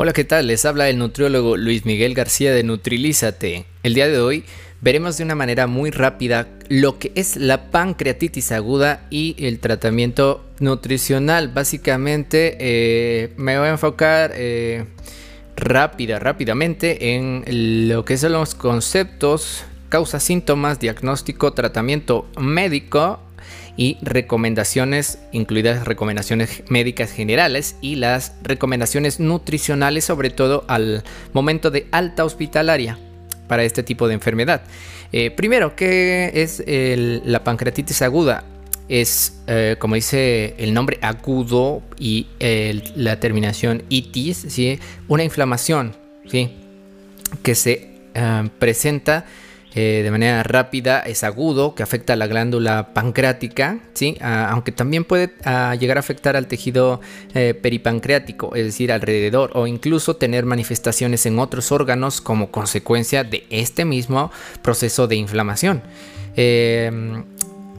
Hola, 0.00 0.12
¿qué 0.12 0.22
tal? 0.22 0.46
Les 0.46 0.64
habla 0.64 0.88
el 0.88 0.96
nutriólogo 0.96 1.56
Luis 1.56 1.84
Miguel 1.84 2.14
García 2.14 2.54
de 2.54 2.62
Nutrilízate. 2.62 3.64
El 3.82 3.94
día 3.94 4.06
de 4.06 4.20
hoy 4.20 4.44
veremos 4.80 5.18
de 5.18 5.24
una 5.24 5.34
manera 5.34 5.66
muy 5.66 5.90
rápida 5.90 6.46
lo 6.68 7.00
que 7.00 7.10
es 7.16 7.34
la 7.34 7.72
pancreatitis 7.72 8.52
aguda 8.52 9.08
y 9.10 9.34
el 9.44 9.58
tratamiento 9.58 10.44
nutricional. 10.60 11.48
Básicamente 11.48 12.56
eh, 12.60 13.32
me 13.38 13.58
voy 13.58 13.66
a 13.66 13.70
enfocar 13.72 14.34
eh, 14.36 14.84
rápida, 15.56 16.20
rápidamente 16.20 17.16
en 17.16 17.88
lo 17.88 18.04
que 18.04 18.18
son 18.18 18.30
los 18.34 18.54
conceptos, 18.54 19.64
causa, 19.88 20.20
síntomas, 20.20 20.78
diagnóstico, 20.78 21.54
tratamiento 21.54 22.28
médico 22.38 23.18
y 23.76 23.98
recomendaciones, 24.02 25.18
incluidas 25.32 25.86
recomendaciones 25.86 26.62
médicas 26.68 27.12
generales 27.12 27.76
y 27.80 27.96
las 27.96 28.34
recomendaciones 28.42 29.20
nutricionales, 29.20 30.04
sobre 30.04 30.30
todo 30.30 30.64
al 30.68 31.04
momento 31.32 31.70
de 31.70 31.86
alta 31.92 32.24
hospitalaria 32.24 32.98
para 33.46 33.64
este 33.64 33.82
tipo 33.82 34.08
de 34.08 34.14
enfermedad. 34.14 34.62
Eh, 35.12 35.30
primero, 35.30 35.74
¿qué 35.74 36.30
es 36.34 36.62
la 36.66 37.44
pancreatitis 37.44 38.02
aguda? 38.02 38.44
Es, 38.88 39.40
eh, 39.46 39.76
como 39.78 39.96
dice 39.96 40.54
el 40.58 40.72
nombre 40.72 40.98
agudo 41.02 41.82
y 41.98 42.26
la 42.96 43.20
terminación 43.20 43.82
itis, 43.88 44.46
¿sí? 44.48 44.78
una 45.08 45.24
inflamación 45.24 45.94
¿sí? 46.26 46.56
que 47.42 47.54
se 47.54 47.90
eh, 48.14 48.48
presenta 48.58 49.24
eh, 49.74 50.00
de 50.02 50.10
manera 50.10 50.42
rápida, 50.42 51.00
es 51.00 51.24
agudo, 51.24 51.74
que 51.74 51.82
afecta 51.82 52.14
a 52.14 52.16
la 52.16 52.26
glándula 52.26 52.94
pancreática, 52.94 53.80
¿sí? 53.92 54.16
Aunque 54.20 54.72
también 54.72 55.04
puede 55.04 55.30
llegar 55.78 55.98
a 55.98 56.00
afectar 56.00 56.36
al 56.36 56.46
tejido 56.46 57.00
eh, 57.34 57.54
peripancreático, 57.54 58.54
es 58.54 58.64
decir, 58.64 58.90
alrededor, 58.90 59.50
o 59.54 59.66
incluso 59.66 60.16
tener 60.16 60.46
manifestaciones 60.46 61.26
en 61.26 61.38
otros 61.38 61.70
órganos 61.70 62.20
como 62.22 62.50
consecuencia 62.50 63.24
de 63.24 63.46
este 63.50 63.84
mismo 63.84 64.32
proceso 64.62 65.06
de 65.06 65.16
inflamación. 65.16 65.82
Em, 66.34 67.24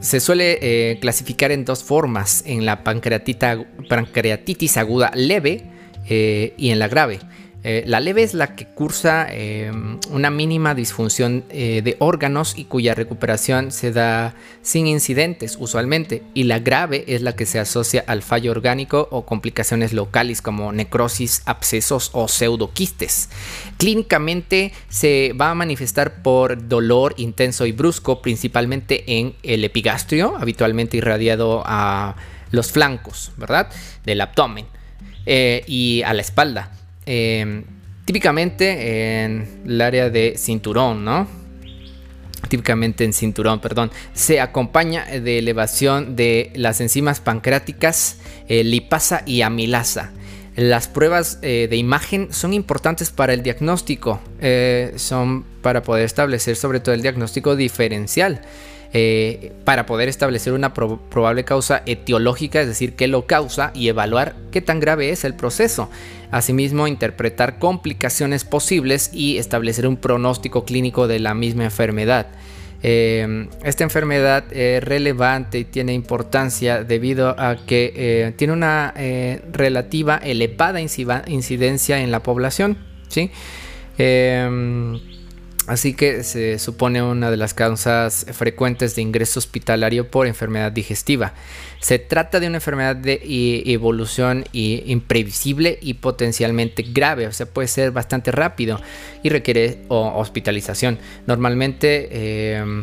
se 0.00 0.20
suele 0.20 0.58
eh, 0.62 0.98
clasificar 1.00 1.50
en 1.50 1.64
dos 1.64 1.82
formas, 1.82 2.44
en 2.46 2.64
la 2.64 2.84
pancreatitis 2.84 4.76
aguda 4.76 5.10
leve 5.14 5.64
y 6.08 6.70
en 6.70 6.78
la 6.78 6.88
grave. 6.88 7.20
Eh, 7.62 7.84
la 7.86 8.00
leve 8.00 8.22
es 8.22 8.32
la 8.32 8.56
que 8.56 8.64
cursa 8.66 9.26
em, 9.30 9.98
una 10.10 10.30
mínima 10.30 10.74
disfunción 10.74 11.44
eh, 11.50 11.82
de 11.84 11.96
órganos 11.98 12.56
y 12.56 12.64
cuya 12.64 12.94
recuperación 12.94 13.70
se 13.70 13.92
da 13.92 14.34
sin 14.62 14.86
incidentes 14.86 15.56
usualmente. 15.60 16.22
Y 16.32 16.44
la 16.44 16.58
grave 16.58 17.04
es 17.06 17.20
la 17.20 17.36
que 17.36 17.44
se 17.44 17.58
asocia 17.58 18.02
al 18.06 18.22
fallo 18.22 18.50
orgánico 18.50 19.08
o 19.10 19.26
complicaciones 19.26 19.92
locales 19.92 20.40
como 20.40 20.72
necrosis, 20.72 21.42
abscesos 21.44 22.10
o 22.14 22.28
pseudoquistes. 22.28 23.28
Clínicamente 23.76 24.72
se 24.88 25.34
va 25.38 25.50
a 25.50 25.54
manifestar 25.54 26.22
por 26.22 26.66
dolor 26.66 27.14
intenso 27.18 27.66
y 27.66 27.72
brusco, 27.72 28.22
principalmente 28.22 29.18
en 29.18 29.34
el 29.42 29.64
epigastrio, 29.64 30.36
habitualmente 30.38 30.96
irradiado 30.96 31.62
a 31.66 32.16
los 32.50 32.72
flancos, 32.72 33.32
¿verdad? 33.36 33.68
Del 34.04 34.20
abdomen 34.22 34.66
eh, 35.26 35.62
y 35.66 36.02
a 36.02 36.14
la 36.14 36.22
espalda. 36.22 36.72
Em, 37.06 37.64
típicamente 38.04 39.24
en 39.24 39.62
el 39.66 39.80
área 39.80 40.10
de 40.10 40.34
cinturón, 40.36 41.04
¿no? 41.04 41.26
Típicamente 42.48 43.04
en 43.04 43.12
cinturón, 43.12 43.60
perdón, 43.60 43.90
se 44.12 44.40
acompaña 44.40 45.04
de 45.04 45.38
elevación 45.38 46.16
de 46.16 46.50
las 46.54 46.80
enzimas 46.80 47.20
pancreáticas, 47.20 48.18
eh, 48.48 48.64
lipasa 48.64 49.22
y 49.26 49.42
amilasa. 49.42 50.12
Las 50.56 50.88
pruebas 50.88 51.38
eh, 51.42 51.68
de 51.70 51.76
imagen 51.76 52.32
son 52.32 52.52
importantes 52.52 53.10
para 53.10 53.32
el 53.32 53.42
diagnóstico, 53.42 54.20
eh, 54.40 54.92
son 54.96 55.44
para 55.62 55.82
poder 55.82 56.04
establecer 56.04 56.56
sobre 56.56 56.80
todo 56.80 56.94
el 56.94 57.02
diagnóstico 57.02 57.54
diferencial. 57.54 58.40
Eh, 58.92 59.52
para 59.64 59.86
poder 59.86 60.08
establecer 60.08 60.52
una 60.52 60.74
probable 60.74 61.44
causa 61.44 61.80
etiológica, 61.86 62.60
es 62.60 62.66
decir, 62.66 62.96
qué 62.96 63.06
lo 63.06 63.24
causa 63.24 63.70
y 63.72 63.86
evaluar 63.86 64.34
qué 64.50 64.60
tan 64.60 64.80
grave 64.80 65.10
es 65.10 65.22
el 65.22 65.34
proceso. 65.34 65.88
Asimismo, 66.32 66.88
interpretar 66.88 67.60
complicaciones 67.60 68.44
posibles 68.44 69.10
y 69.12 69.38
establecer 69.38 69.86
un 69.86 69.96
pronóstico 69.96 70.64
clínico 70.64 71.06
de 71.06 71.20
la 71.20 71.34
misma 71.34 71.64
enfermedad. 71.64 72.26
Eh, 72.82 73.46
esta 73.62 73.84
enfermedad 73.84 74.52
es 74.52 74.82
relevante 74.82 75.60
y 75.60 75.64
tiene 75.66 75.92
importancia 75.92 76.82
debido 76.82 77.38
a 77.38 77.64
que 77.64 77.92
eh, 77.94 78.32
tiene 78.36 78.54
una 78.54 78.92
relativa 79.52 80.16
elevada 80.16 80.80
incidencia 80.80 82.00
en 82.00 82.10
la 82.10 82.24
población. 82.24 82.76
¿sí? 83.06 83.30
Así 85.70 85.94
que 85.94 86.24
se 86.24 86.58
supone 86.58 87.00
una 87.00 87.30
de 87.30 87.36
las 87.36 87.54
causas 87.54 88.26
frecuentes 88.32 88.96
de 88.96 89.02
ingreso 89.02 89.38
hospitalario 89.38 90.10
por 90.10 90.26
enfermedad 90.26 90.72
digestiva. 90.72 91.32
Se 91.78 92.00
trata 92.00 92.40
de 92.40 92.48
una 92.48 92.56
enfermedad 92.56 92.96
de 92.96 93.20
evolución 93.66 94.44
imprevisible 94.52 95.78
y 95.80 95.94
potencialmente 95.94 96.82
grave, 96.82 97.28
o 97.28 97.32
sea, 97.32 97.46
puede 97.46 97.68
ser 97.68 97.92
bastante 97.92 98.32
rápido 98.32 98.80
y 99.22 99.28
requiere 99.28 99.82
hospitalización. 99.86 100.98
Normalmente 101.28 102.08
eh, 102.10 102.82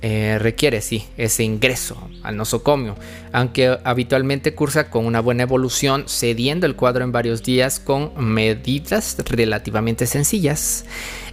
eh, 0.00 0.38
requiere, 0.38 0.82
sí, 0.82 1.04
ese 1.16 1.42
ingreso 1.42 2.08
al 2.22 2.36
nosocomio, 2.36 2.94
aunque 3.32 3.76
habitualmente 3.82 4.54
cursa 4.54 4.88
con 4.88 5.04
una 5.04 5.18
buena 5.18 5.42
evolución, 5.42 6.04
cediendo 6.06 6.66
el 6.66 6.76
cuadro 6.76 7.02
en 7.02 7.10
varios 7.10 7.42
días 7.42 7.80
con 7.80 8.12
medidas 8.24 9.16
relativamente 9.28 10.06
sencillas. 10.06 10.84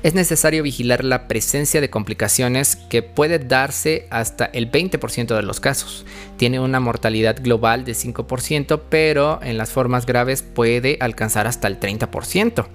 Es 0.03 0.13
necesario 0.13 0.61
vigilar 0.61 1.03
la 1.03 1.27
presencia 1.27 1.81
de 1.81 1.89
complicaciones 1.89 2.75
que 2.75 3.01
puede 3.01 3.39
darse 3.39 4.07
hasta 4.11 4.45
el 4.45 4.71
20% 4.71 5.35
de 5.35 5.41
los 5.41 5.59
casos. 5.59 6.05
Tiene 6.37 6.59
una 6.59 6.79
mortalidad 6.79 7.37
global 7.41 7.83
de 7.83 7.93
5%, 7.93 8.81
pero 8.89 9.39
en 9.41 9.57
las 9.57 9.71
formas 9.71 10.05
graves 10.05 10.43
puede 10.43 10.97
alcanzar 11.01 11.47
hasta 11.47 11.67
el 11.67 11.79
30%. 11.79 12.67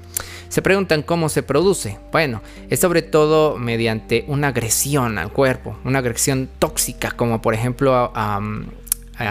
Se 0.49 0.63
preguntan 0.63 1.03
cómo 1.03 1.29
se 1.29 1.43
produce. 1.43 1.99
Bueno, 2.11 2.43
es 2.69 2.81
sobre 2.81 3.03
todo 3.03 3.57
mediante 3.57 4.25
una 4.27 4.49
agresión 4.49 5.17
al 5.17 5.33
cuerpo, 5.33 5.79
una 5.85 6.01
agresión 6.01 6.51
tóxica, 6.59 7.13
como 7.13 7.41
por 7.41 7.55
ejemplo 7.55 8.13
a, 8.15 8.41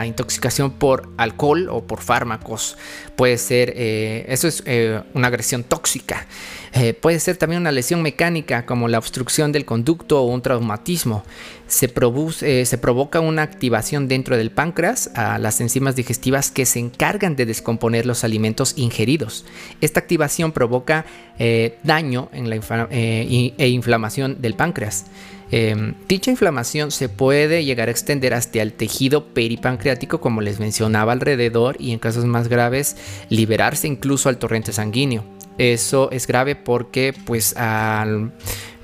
intoxicación 0.05 0.71
por 0.71 1.09
alcohol 1.17 1.67
o 1.69 1.85
por 1.85 2.01
fármacos. 2.01 2.77
Puede 3.17 3.37
ser, 3.37 3.73
eh, 3.75 4.25
eso 4.29 4.47
es 4.47 4.63
eh, 4.65 5.01
una 5.13 5.27
agresión 5.27 5.63
tóxica. 5.63 6.25
Eh, 6.73 6.93
puede 6.93 7.19
ser 7.19 7.35
también 7.35 7.61
una 7.61 7.71
lesión 7.71 8.01
mecánica 8.01 8.65
como 8.65 8.87
la 8.87 8.97
obstrucción 8.97 9.51
del 9.51 9.65
conducto 9.65 10.21
o 10.21 10.25
un 10.25 10.41
traumatismo. 10.41 11.23
Se, 11.67 11.89
produce, 11.89 12.61
eh, 12.61 12.65
se 12.65 12.77
provoca 12.77 13.19
una 13.19 13.41
activación 13.41 14.07
dentro 14.07 14.37
del 14.37 14.51
páncreas 14.51 15.11
a 15.15 15.37
las 15.37 15.59
enzimas 15.59 15.95
digestivas 15.95 16.49
que 16.51 16.65
se 16.65 16.79
encargan 16.79 17.35
de 17.35 17.45
descomponer 17.45 18.05
los 18.05 18.23
alimentos 18.23 18.73
ingeridos. 18.77 19.45
Esta 19.81 19.99
activación 19.99 20.53
provoca 20.53 21.05
eh, 21.39 21.77
daño 21.83 22.29
en 22.33 22.49
la 22.49 22.55
e 22.89 23.67
inflamación 23.69 24.41
del 24.41 24.55
páncreas. 24.55 25.05
Em, 25.51 25.95
dicha 26.07 26.31
inflamación 26.31 26.91
se 26.91 27.09
puede 27.09 27.65
llegar 27.65 27.89
a 27.89 27.91
extender 27.91 28.33
hasta 28.33 28.61
el 28.61 28.71
tejido 28.71 29.33
peripancreático, 29.33 30.21
como 30.21 30.39
les 30.39 30.61
mencionaba 30.61 31.11
alrededor, 31.11 31.75
y 31.77 31.91
en 31.91 31.99
casos 31.99 32.23
más 32.23 32.47
graves, 32.47 32.95
liberarse 33.29 33.87
incluso 33.87 34.29
al 34.29 34.37
torrente 34.37 34.71
sanguíneo. 34.71 35.25
Eso 35.57 36.09
es 36.11 36.27
grave 36.27 36.55
porque 36.55 37.13
pues 37.25 37.55
al 37.55 38.31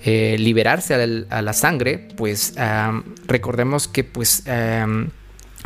eh, 0.06 0.36
liberarse 0.40 1.26
a 1.30 1.42
la, 1.42 1.54
sangre, 1.54 2.08
pues 2.16 2.54
recordemos 3.28 3.88
que 3.88 4.04
pues... 4.04 4.44
en 4.46 5.12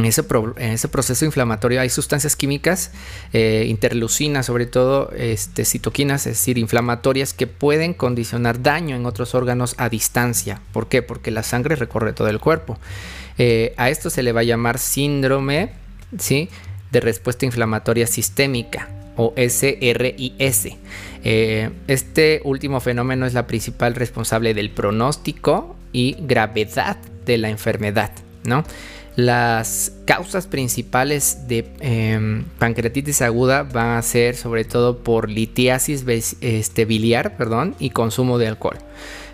ese, 0.06 0.24
proceso 0.24 1.26
inflamatorio 1.26 1.82
hay 1.82 1.90
sustancias 1.90 2.36
químicas, 2.36 2.92
eh, 3.34 3.66
interleucinas, 3.68 4.46
sobre 4.46 4.66
todo 4.66 5.12
este, 5.16 5.66
citoquinas, 5.66 6.26
es 6.28 6.34
decir, 6.34 6.58
inflamatorias 6.58 7.34
que 7.34 7.48
pueden 7.48 7.94
condicionar 7.94 8.62
daño 8.62 8.96
en 8.96 9.06
otros 9.06 9.36
órganos 9.36 9.76
a 9.78 9.90
distancia. 9.90 10.62
¿Por 10.72 10.88
qué? 10.88 11.02
Porque 11.02 11.32
la 11.32 11.44
sangre 11.44 11.76
recorre 11.76 12.14
todo 12.14 12.30
el 12.30 12.40
cuerpo. 12.40 12.80
Eh, 13.38 13.74
a 13.78 13.90
esto 13.90 14.10
se 14.10 14.24
le 14.24 14.32
va 14.32 14.42
a 14.42 14.44
llamar 14.44 14.80
síndrome 14.80 15.72
¿sí? 16.18 16.50
de 16.92 17.00
respuesta 17.00 17.46
inflamatoria 17.46 18.08
sistémica 18.08 18.90
o 19.16 19.34
SRIS. 19.36 20.70
Eh, 21.24 21.70
este 21.88 22.42
último 22.44 22.80
fenómeno 22.80 23.26
es 23.26 23.34
la 23.34 23.48
principal 23.48 23.96
responsable 23.96 24.54
del 24.54 24.72
pronóstico 24.72 25.76
y 25.94 26.18
gravedad 26.20 26.98
de 27.26 27.38
la 27.38 27.50
enfermedad. 27.50 28.12
¿no? 28.44 28.64
Las 29.16 29.92
causas 30.06 30.48
principales 30.48 31.48
de 31.48 31.70
em, 31.80 32.46
pancreatitis 32.58 33.22
aguda 33.22 33.64
van 33.64 33.98
a 33.98 34.02
ser 34.02 34.36
sobre 34.36 34.64
todo 34.64 35.00
por 35.00 35.30
litiasis 35.30 36.06
este, 36.42 36.86
biliar 36.86 37.36
perdón, 37.36 37.76
y 37.78 37.90
consumo 37.90 38.38
de 38.38 38.48
alcohol. 38.48 38.78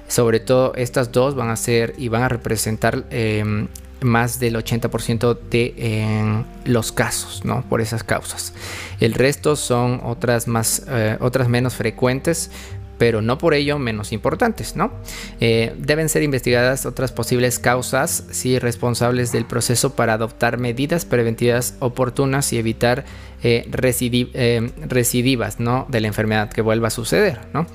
Sobre 0.07 0.39
todo 0.39 0.73
estas 0.75 1.11
dos 1.11 1.35
van 1.35 1.49
a 1.49 1.55
ser 1.55 1.93
y 1.97 2.07
van 2.07 2.23
a 2.23 2.29
representar 2.29 3.05
em, 3.11 3.67
más 4.01 4.39
del 4.39 4.55
80% 4.55 5.37
de 5.49 6.43
los 6.65 6.91
casos, 6.91 7.45
¿no? 7.45 7.63
Por 7.63 7.81
esas 7.81 8.03
causas. 8.03 8.53
El 8.99 9.13
resto 9.13 9.55
son 9.55 10.01
otras, 10.03 10.47
más, 10.47 10.83
eh, 10.87 11.17
otras 11.19 11.49
menos 11.49 11.75
frecuentes, 11.75 12.51
pero 12.97 13.21
no 13.21 13.37
por 13.37 13.53
ello 13.53 13.77
menos 13.77 14.11
importantes, 14.11 14.75
¿no? 14.75 14.91
Eh, 15.39 15.75
deben 15.77 16.09
ser 16.09 16.23
investigadas 16.23 16.87
otras 16.87 17.11
posibles 17.11 17.59
causas, 17.59 18.23
si 18.31 18.57
responsables 18.57 19.31
del 19.31 19.45
proceso 19.45 19.95
para 19.95 20.13
adoptar 20.13 20.57
medidas 20.57 21.05
preventivas 21.05 21.75
oportunas 21.79 22.51
y 22.53 22.57
evitar 22.57 23.05
eh, 23.43 23.67
recidivas, 24.87 25.59
¿no? 25.59 25.85
De 25.89 26.01
la 26.01 26.07
enfermedad 26.07 26.49
que 26.49 26.61
vuelva 26.61 26.87
a 26.87 26.91
suceder, 26.91 27.39
¿no? 27.53 27.67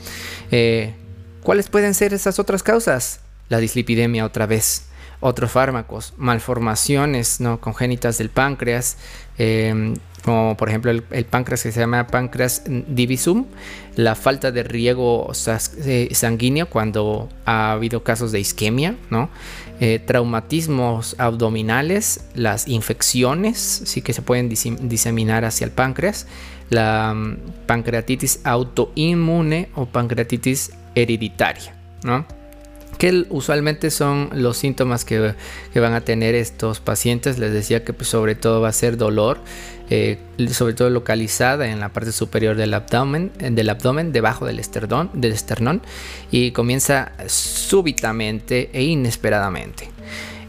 ¿Cuáles 1.43 1.69
pueden 1.69 1.95
ser 1.95 2.15
esas 2.15 2.39
otras 2.39 2.63
causas? 2.63 3.21
La 3.49 3.59
dislipidemia 3.59 4.25
otra 4.25 4.47
vez 4.47 4.85
otros 5.23 5.53
fármacos, 5.53 6.13
malformaciones 6.17 7.41
¿no? 7.41 7.61
congénitas 7.61 8.19
del 8.19 8.29
páncreas, 8.29 8.99
em, 9.39 9.95
como 10.25 10.57
por 10.57 10.69
ejemplo 10.69 10.91
el, 10.91 11.25
páncreas 11.25 11.63
que 11.63 11.73
se 11.73 11.81
llama 11.81 12.09
páncreas 12.09 12.65
divisum, 12.67 13.47
la 13.97 14.15
falta 14.15 14.51
de 14.51 14.63
riego 14.65 15.33
eh, 15.85 16.09
sanguíneo 16.13 16.69
cuando 16.69 17.29
ha 17.45 17.73
habido 17.73 18.03
casos 18.03 18.33
de 18.33 18.41
isquemia, 18.41 18.97
¿no? 19.11 19.31
Eh, 19.81 19.99
traumatismos 19.99 21.17
abdominales, 21.19 22.25
las 22.35 22.69
infecciones, 22.69 23.59
sí 23.59 24.03
que 24.03 24.13
se 24.13 24.23
pueden 24.23 24.49
diseminar 24.49 25.45
hacia 25.45 25.65
el 25.65 25.71
páncreas, 25.71 26.27
la 26.69 27.15
mm, 27.15 27.67
pancreatitis 27.67 28.41
autoinmune 28.45 29.71
o 29.75 29.87
pancreatitis 29.87 30.73
hereditaria, 30.95 31.75
¿no? 32.05 32.27
Que 32.99 33.27
usualmente 33.31 33.91
son 33.91 34.31
los 34.33 34.57
síntomas 34.57 35.05
que, 35.05 35.35
van 35.75 35.95
a 35.95 36.03
tener 36.03 36.35
estos 36.35 36.81
pacientes. 36.81 37.39
Les 37.39 37.53
decía 37.53 37.85
que 37.85 37.93
pues, 37.93 38.09
sobre 38.09 38.35
todo 38.35 38.61
va 38.61 38.69
a 38.69 38.73
ser 38.73 38.97
dolor, 38.97 39.39
eh, 39.91 40.19
sobre 40.51 40.75
todo 40.75 40.91
localizada 40.91 41.69
en 41.69 41.81
la 41.81 41.91
parte 41.91 42.13
superior 42.13 42.57
del 42.57 42.75
abdomen, 42.75 43.33
del 43.39 43.69
abdomen 43.71 44.13
debajo 44.13 44.47
del 44.47 44.59
esternón, 44.59 45.11
del 45.15 45.33
esternón 45.33 45.83
y 46.31 46.53
comienza 46.53 47.13
súbitamente 47.27 48.71
e 48.73 48.83
inesperadamente. 48.83 49.91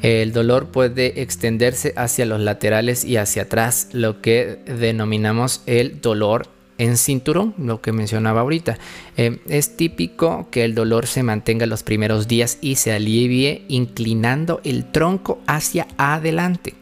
El 0.01 0.33
dolor 0.33 0.67
puede 0.67 1.21
extenderse 1.21 1.93
hacia 1.95 2.25
los 2.25 2.41
laterales 2.41 3.05
y 3.05 3.15
hacia 3.15 3.43
atrás, 3.43 3.87
lo 3.93 4.21
que 4.21 4.59
denominamos 4.65 5.61
el 5.65 6.01
dolor 6.01 6.47
en 6.83 6.97
cinturón, 6.97 7.53
lo 7.57 7.81
que 7.81 7.91
mencionaba 7.91 8.41
ahorita. 8.41 8.77
Eh, 9.17 9.39
es 9.47 9.77
típico 9.77 10.47
que 10.51 10.65
el 10.65 10.75
dolor 10.75 11.07
se 11.07 11.23
mantenga 11.23 11.65
los 11.65 11.83
primeros 11.83 12.27
días 12.27 12.57
y 12.61 12.75
se 12.75 12.91
alivie 12.91 13.65
inclinando 13.69 14.59
el 14.63 14.91
tronco 14.91 15.41
hacia 15.47 15.87
adelante. 15.97 16.75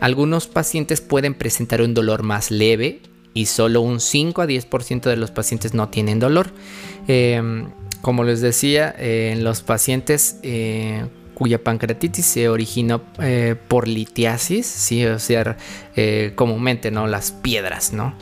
Algunos 0.00 0.46
pacientes 0.46 1.00
pueden 1.00 1.34
presentar 1.34 1.82
un 1.82 1.94
dolor 1.94 2.22
más 2.22 2.50
leve 2.50 3.00
y 3.32 3.46
solo 3.46 3.80
un 3.80 4.00
5 4.00 4.42
a 4.42 4.46
10% 4.46 5.02
de 5.02 5.16
los 5.16 5.30
pacientes 5.30 5.74
no 5.74 5.88
tienen 5.88 6.18
dolor. 6.18 6.50
Em, 7.08 7.68
como 8.00 8.22
les 8.24 8.40
decía, 8.40 8.94
en 8.98 9.44
los 9.44 9.62
pacientes 9.62 10.38
eh, 10.42 11.06
cuya 11.32 11.62
pancreatitis 11.62 12.26
se 12.26 12.48
originó 12.48 13.02
eh, 13.20 13.56
por 13.66 13.88
litiasis, 13.88 14.66
¿sí? 14.66 15.04
o 15.06 15.18
sea, 15.18 15.56
comúnmente 16.36 16.90
no 16.90 17.06
las 17.06 17.32
piedras, 17.32 17.92
¿no? 17.92 18.14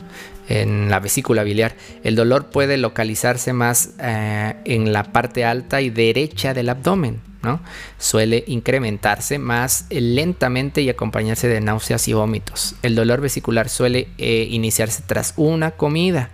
En 0.49 0.89
la 0.89 0.99
vesícula 0.99 1.43
biliar. 1.43 1.75
El 2.03 2.15
dolor 2.15 2.49
puede 2.49 2.77
localizarse 2.77 3.53
más 3.53 3.91
eh, 3.99 4.55
en 4.65 4.93
la 4.93 5.03
parte 5.11 5.45
alta 5.45 5.81
y 5.81 5.89
derecha 5.89 6.53
del 6.53 6.69
abdomen. 6.69 7.21
¿no? 7.43 7.59
Suele 7.97 8.43
incrementarse 8.47 9.37
más 9.37 9.85
lentamente 9.89 10.81
y 10.81 10.89
acompañarse 10.89 11.47
de 11.47 11.59
náuseas 11.59 12.07
y 12.07 12.13
vómitos. 12.13 12.75
El 12.81 12.95
dolor 12.95 13.19
vesicular 13.19 13.67
suele 13.69 14.07
eh, 14.17 14.47
iniciarse 14.49 15.03
tras 15.05 15.33
una 15.35 15.71
comida. 15.71 16.29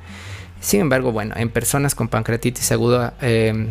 Sin 0.61 0.81
embargo, 0.81 1.11
bueno, 1.11 1.35
en 1.37 1.49
personas 1.49 1.95
con 1.95 2.09
pancreatitis 2.09 2.71
aguda 2.71 3.15
eh, 3.21 3.69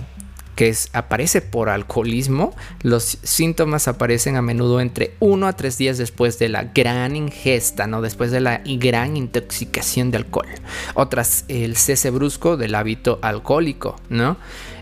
que 0.58 0.74
aparece 0.92 1.40
por 1.40 1.68
alcoholismo, 1.68 2.52
los 2.82 3.18
síntomas 3.22 3.86
aparecen 3.86 4.34
a 4.34 4.42
menudo 4.42 4.80
entre 4.80 5.12
1 5.20 5.46
a 5.46 5.52
3 5.52 5.78
días 5.78 5.98
después 5.98 6.40
de 6.40 6.48
la 6.48 6.64
gran 6.64 7.14
ingesta, 7.14 7.86
¿no? 7.86 8.02
después 8.02 8.32
de 8.32 8.40
la 8.40 8.60
gran 8.66 9.16
intoxicación 9.16 10.10
de 10.10 10.16
alcohol. 10.16 10.48
Otras, 10.94 11.44
el 11.46 11.76
cese 11.76 12.10
brusco 12.10 12.56
del 12.56 12.74
hábito 12.74 13.20
alcohólico. 13.22 14.00
¿no? 14.08 14.36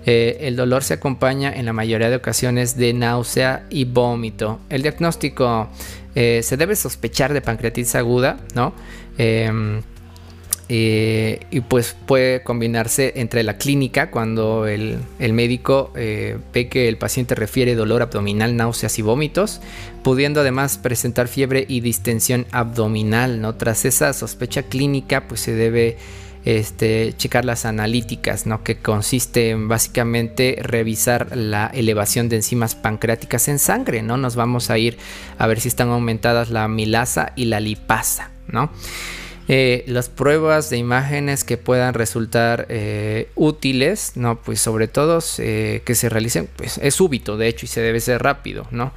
Eh, 0.06 0.38
el 0.48 0.56
dolor 0.56 0.82
se 0.82 0.94
acompaña 0.94 1.52
en 1.52 1.66
la 1.66 1.74
mayoría 1.74 2.08
de 2.08 2.16
ocasiones 2.16 2.78
de 2.78 2.94
náusea 2.94 3.66
y 3.68 3.84
vómito. 3.84 4.60
El 4.70 4.80
diagnóstico 4.80 5.68
eh, 6.14 6.40
se 6.42 6.56
debe 6.56 6.74
sospechar 6.74 7.34
de 7.34 7.42
pancreatitis 7.42 7.96
aguda, 7.96 8.38
¿no? 8.54 8.72
Em, 9.18 9.82
eh, 10.68 11.46
y 11.52 11.60
pues 11.60 11.94
puede 12.06 12.42
combinarse 12.42 13.12
entre 13.16 13.44
la 13.44 13.56
clínica 13.56 14.10
cuando 14.10 14.66
el, 14.66 14.98
médico 15.20 15.92
eh, 15.94 16.38
ve 16.52 16.68
que 16.68 16.88
el 16.88 16.98
paciente 16.98 17.36
refiere 17.36 17.76
dolor 17.76 18.02
abdominal, 18.02 18.56
náuseas 18.56 18.98
y 18.98 19.02
vómitos, 19.02 19.60
pudiendo 20.02 20.40
además 20.40 20.78
presentar 20.78 21.28
fiebre 21.28 21.64
y 21.68 21.80
distensión 21.80 22.46
abdominal. 22.50 23.40
¿no? 23.40 23.54
Tras 23.54 23.84
esa 23.84 24.12
sospecha 24.12 24.64
clínica 24.64 25.28
pues 25.28 25.40
se 25.40 25.54
debe 25.54 25.98
este, 26.44 27.14
checar 27.16 27.44
las 27.44 27.64
analíticas, 27.64 28.44
¿no? 28.46 28.64
que 28.64 28.78
consiste 28.78 29.50
en 29.50 29.68
básicamente 29.68 30.58
revisar 30.60 31.36
la 31.36 31.68
elevación 31.68 32.28
de 32.28 32.36
enzimas 32.36 32.74
pancreáticas 32.74 33.46
en 33.46 33.60
sangre. 33.60 34.02
¿no? 34.02 34.16
Nos 34.16 34.34
vamos 34.34 34.70
a 34.70 34.78
ir 34.78 34.98
a 35.38 35.46
ver 35.46 35.60
si 35.60 35.68
están 35.68 35.90
aumentadas 35.90 36.50
la 36.50 36.66
milasa 36.66 37.32
y 37.36 37.44
la 37.44 37.60
lipasa. 37.60 38.32
¿no? 38.48 38.70
Eh, 39.48 39.84
las 39.86 40.08
pruebas 40.08 40.70
de 40.70 40.76
imágenes 40.76 41.44
que 41.44 41.56
puedan 41.56 41.94
resultar 41.94 42.66
eh, 42.68 43.28
útiles, 43.36 44.12
¿no? 44.16 44.42
Pues 44.42 44.60
sobre 44.60 44.88
todo 44.88 45.20
eh, 45.38 45.82
que 45.84 45.94
se 45.94 46.08
realicen, 46.08 46.48
pues 46.56 46.78
es 46.78 46.94
súbito 46.96 47.36
de 47.36 47.46
hecho 47.46 47.64
y 47.64 47.68
se 47.68 47.80
debe 47.80 48.00
ser 48.00 48.22
rápido, 48.22 48.66
¿no? 48.70 48.92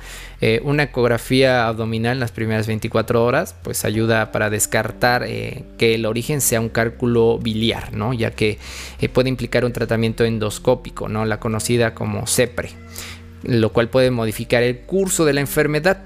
una 0.63 0.84
ecografía 0.84 1.68
abdominal 1.68 2.13
en 2.13 2.22
las 2.22 2.31
primeras 2.31 2.66
24 2.66 3.25
horas, 3.25 3.54
pues 3.62 3.84
ayuda 3.84 4.31
para 4.31 4.50
descartar 4.50 5.28
que 5.28 5.96
el 5.96 6.06
origen 6.06 6.40
sea 6.40 6.62
un 6.62 6.69
cálculo 6.69 7.38
biliar, 7.40 7.92
¿no? 7.92 8.13
Ya 8.13 8.31
que 8.31 8.57
puede 9.12 9.28
implicar 9.28 9.66
un 9.66 9.74
tratamiento 9.74 10.24
endoscópico, 10.24 11.10
¿no? 11.10 11.25
La 11.25 11.42
conocida 11.42 11.94
como 11.94 12.25
CEPRE, 12.25 12.69
lo 13.44 13.74
cual 13.74 13.90
puede 13.90 14.12
modificar 14.12 14.63
el 14.63 14.80
curso 14.80 15.25
de 15.25 15.34
la 15.34 15.42
enfermedad. 15.42 16.06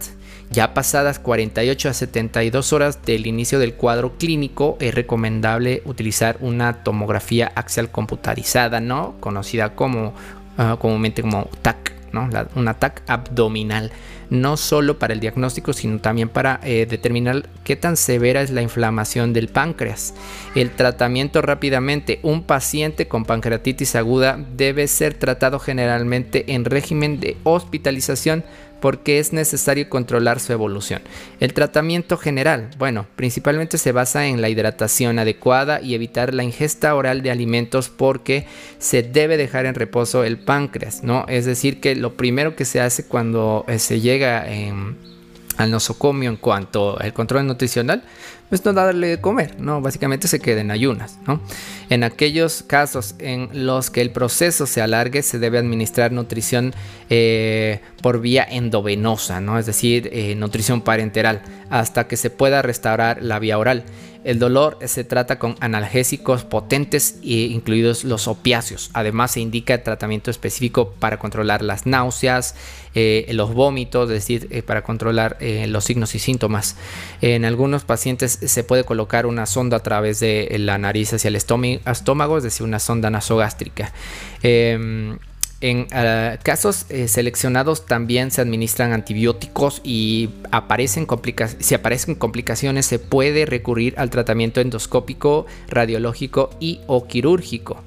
Ya 0.52 0.74
pasadas 0.74 1.20
48 1.20 1.90
a 1.90 1.94
72 1.94 2.74
horas 2.74 3.02
del 3.04 3.26
inicio 3.26 3.60
del 3.60 3.74
cuadro 3.74 4.18
clínico, 4.18 4.78
es 4.80 4.94
recomendable 4.94 5.82
utilizar 5.86 6.38
una 6.42 6.84
tomografía 6.84 7.52
axial 7.56 7.90
computarizada, 7.90 8.80
¿no? 8.80 9.16
Conocida 9.20 9.76
como 9.76 10.14
ah, 10.58 10.78
comúnmente 10.80 11.22
como 11.22 11.50
TAC, 11.62 11.94
¿no? 12.14 12.30
una 12.56 12.76
TAC 12.76 13.02
abdominal, 13.08 13.92
no 14.30 14.56
solo 14.56 15.00
para 15.00 15.14
el 15.14 15.20
diagnóstico, 15.20 15.74
sino 15.74 16.00
también 16.00 16.30
para 16.30 16.60
eh, 16.64 16.86
determinar 16.90 17.50
qué 17.64 17.76
tan 17.76 17.98
severa 17.98 18.42
es 18.42 18.52
la 18.52 18.62
inflamación 18.62 19.34
del 19.34 19.50
páncreas. 19.50 20.14
El 20.56 20.72
tratamiento 20.72 21.42
rápidamente, 21.42 22.20
un 22.24 22.44
paciente 22.44 23.08
con 23.08 23.26
pancreatitis 23.26 23.96
aguda 23.96 24.40
debe 24.56 24.88
ser 24.88 25.16
tratado 25.16 25.60
generalmente 25.60 26.54
en 26.54 26.66
régimen 26.66 27.20
de 27.20 27.38
hospitalización 27.44 28.44
porque 28.84 29.18
es 29.18 29.32
necesario 29.32 29.88
controlar 29.88 30.42
su 30.42 30.52
evolución. 30.52 31.02
El 31.40 31.54
tratamiento 31.54 32.18
general, 32.18 32.70
bueno, 32.78 33.08
principalmente 33.16 33.78
se 33.78 33.94
basa 33.94 34.28
en 34.28 34.42
la 34.42 34.50
hidratación 34.50 35.20
adecuada 35.20 35.80
y 35.80 35.96
evitar 35.96 36.34
la 36.34 36.44
ingesta 36.44 36.94
oral 36.94 37.22
de 37.22 37.32
alimentos 37.32 37.88
porque 37.88 38.46
se 38.80 39.02
debe 39.02 39.38
dejar 39.38 39.68
en 39.68 39.76
reposo 39.76 40.26
el 40.26 40.38
páncreas, 40.38 41.02
¿no? 41.02 41.24
Es 41.30 41.46
decir, 41.46 41.80
que 41.80 41.96
lo 41.96 42.18
primero 42.18 42.58
que 42.58 42.66
se 42.66 42.82
hace 42.82 43.06
cuando 43.06 43.64
eh, 43.70 43.80
se 43.80 44.02
llega 44.02 44.46
al 45.56 45.72
nosocomio 45.72 46.30
en 46.30 46.36
cuanto 46.36 47.00
al 47.00 47.14
control 47.14 47.48
nutricional 47.48 48.04
pues 48.50 48.64
no 48.66 48.74
darle 48.74 49.08
de 49.08 49.22
comer, 49.22 49.60
¿no? 49.60 49.82
Básicamente 49.82 50.28
se 50.28 50.40
queda 50.40 50.62
en 50.62 50.72
ayunas, 50.72 51.18
¿no? 51.26 51.42
En 51.90 52.04
aquellos 52.04 52.64
casos 52.64 53.16
en 53.20 53.50
los 53.66 53.90
que 53.90 54.02
el 54.02 54.12
proceso 54.12 54.66
se 54.66 54.82
alargue, 54.82 55.24
se 55.24 55.40
debe 55.40 55.58
administrar 55.58 56.12
nutrición 56.12 56.74
eh, 57.10 57.82
por 58.02 58.22
vía 58.22 58.46
endovenosa, 58.50 59.42
¿no? 59.42 59.58
Es 59.58 59.66
decir, 59.66 60.10
eh, 60.14 60.36
nutrición 60.36 60.82
parenteral, 60.82 61.42
hasta 61.70 62.08
que 62.08 62.18
se 62.18 62.30
pueda 62.30 62.62
restaurar 62.62 63.22
la 63.22 63.40
vía 63.40 63.58
oral. 63.58 63.86
El 64.24 64.40
dolor 64.40 64.80
se 64.86 65.04
trata 65.04 65.38
con 65.38 65.58
analgésicos 65.60 66.46
potentes, 66.46 67.18
incluidos 67.24 68.06
los 68.06 68.30
opiáceos. 68.30 68.90
Además, 68.94 69.32
se 69.32 69.42
indica 69.42 69.84
tratamiento 69.84 70.32
específico 70.32 70.94
para 70.98 71.20
controlar 71.20 71.62
las 71.62 71.86
náuseas, 71.86 72.56
eh, 72.96 73.28
los 73.34 73.54
vómitos, 73.54 74.10
es 74.10 74.16
decir, 74.16 74.64
para 74.66 74.82
controlar 74.82 75.38
los 75.68 75.84
signos 75.84 76.16
y 76.16 76.20
síntomas. 76.20 76.78
En 77.20 77.44
algunos 77.44 77.84
pacientes 77.84 78.33
se 78.34 78.64
puede 78.64 78.84
colocar 78.84 79.26
una 79.26 79.46
sonda 79.46 79.78
a 79.78 79.84
través 79.84 80.20
de 80.20 80.54
la 80.60 80.78
nariz 80.78 81.14
hacia 81.14 81.28
el 81.28 81.36
estómago, 81.36 82.38
es 82.38 82.44
decir, 82.44 82.66
una 82.66 82.80
sonda 82.80 83.10
nasogástrica. 83.10 83.92
Em, 84.42 85.18
En 85.64 85.88
ah, 85.94 86.40
casos 86.44 86.86
eh, 86.90 87.08
seleccionados 87.08 87.86
también 87.86 88.32
se 88.32 88.42
administran 88.42 88.92
antibióticos 88.92 89.80
y 89.86 90.30
aparecen 90.52 91.08
si 91.60 91.74
aparecen 91.74 92.16
complicaciones 92.16 92.86
se 92.86 93.00
puede 93.00 93.46
recurrir 93.46 93.94
al 93.96 94.10
tratamiento 94.10 94.60
endoscópico, 94.60 95.46
radiológico 95.70 96.50
y 96.60 96.82
o 96.88 97.08
quirúrgico. 97.08 97.82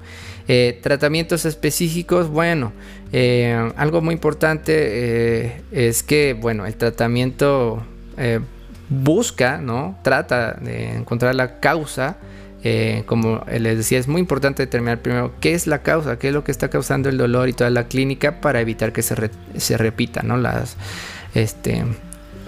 Eh, 0.48 0.80
tratamientos 0.82 1.44
específicos, 1.44 2.28
bueno, 2.30 2.72
eh, 3.12 3.70
algo 3.76 4.00
muy 4.00 4.14
importante 4.14 5.60
es 5.70 6.02
que, 6.02 6.32
bueno, 6.32 6.64
el 6.64 6.76
tratamiento 6.76 7.84
busca, 8.88 9.58
¿no? 9.58 9.98
Trata 10.02 10.54
de 10.54 10.96
encontrar 10.96 11.34
la 11.34 11.58
causa 11.60 12.16
eh, 12.68 13.04
como 13.06 13.44
les 13.48 13.76
decía, 13.76 13.98
es 13.98 14.08
muy 14.08 14.20
importante 14.20 14.64
determinar 14.64 14.98
primero 14.98 15.32
qué 15.40 15.54
es 15.54 15.68
la 15.68 15.82
causa, 15.82 16.18
qué 16.18 16.28
es 16.28 16.34
lo 16.34 16.42
que 16.42 16.50
está 16.50 16.68
causando 16.68 17.08
el 17.08 17.16
dolor 17.16 17.48
y 17.48 17.52
toda 17.52 17.70
la 17.70 17.84
clínica 17.84 18.40
para 18.40 18.60
evitar 18.60 18.92
que 18.92 19.02
se, 19.02 19.30
se 19.56 19.76
repita, 19.78 20.22
¿no? 20.22 20.36
Las, 20.36 20.76
este, 21.34 21.84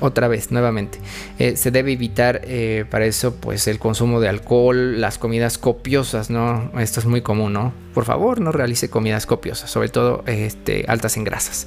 otra 0.00 0.28
vez, 0.28 0.50
nuevamente. 0.50 0.98
Eh, 1.38 1.56
se 1.56 1.70
debe 1.70 1.92
evitar 1.92 2.42
eh, 2.44 2.84
para 2.90 3.06
eso 3.06 3.34
pues 3.36 3.66
el 3.68 3.78
consumo 3.78 4.20
de 4.20 4.28
alcohol, 4.28 5.00
las 5.00 5.18
comidas 5.18 5.58
copiosas, 5.58 6.30
¿no? 6.30 6.70
Esto 6.78 7.00
es 7.00 7.06
muy 7.06 7.22
común, 7.22 7.52
¿no? 7.52 7.72
Por 7.94 8.04
favor, 8.04 8.40
no 8.40 8.52
realice 8.52 8.90
comidas 8.90 9.26
copiosas, 9.26 9.70
sobre 9.70 9.88
todo 9.88 10.22
este, 10.26 10.84
altas 10.88 11.16
en 11.16 11.24
grasas. 11.24 11.66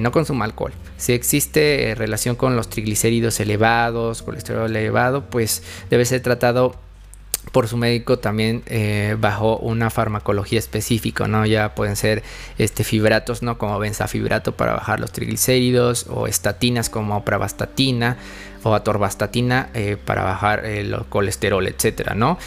no 0.00 0.10
consuma 0.12 0.44
alcohol. 0.44 0.72
Si 0.96 1.12
existe 1.12 1.94
relación 1.96 2.36
con 2.36 2.56
los 2.56 2.68
triglicéridos 2.68 3.40
elevados, 3.40 4.22
colesterol 4.22 4.70
elevado, 4.70 5.28
pues 5.28 5.62
debe 5.90 6.04
ser 6.04 6.22
tratado 6.22 6.76
por 7.52 7.68
su 7.68 7.76
médico 7.76 8.18
también 8.18 8.62
eh, 8.66 9.16
bajo 9.18 9.56
una 9.56 9.90
farmacología 9.90 10.58
específica, 10.58 11.26
¿no? 11.26 11.46
Ya 11.46 11.74
pueden 11.74 11.96
ser 11.96 12.22
este, 12.58 12.84
fibratos, 12.84 13.42
¿no? 13.42 13.58
Como 13.58 13.78
benzafibrato 13.78 14.52
para 14.52 14.74
bajar 14.74 15.00
los 15.00 15.10
triglicéridos 15.12 16.06
o 16.08 16.26
estatinas 16.26 16.90
como 16.90 17.24
pravastatina 17.24 18.18
o 18.62 18.74
atorvastatina 18.74 19.70
eh, 19.74 19.96
para 20.04 20.22
bajar 20.22 20.64
el 20.64 20.94
colesterol, 21.08 21.66
etcétera, 21.66 22.14
¿no? 22.14 22.38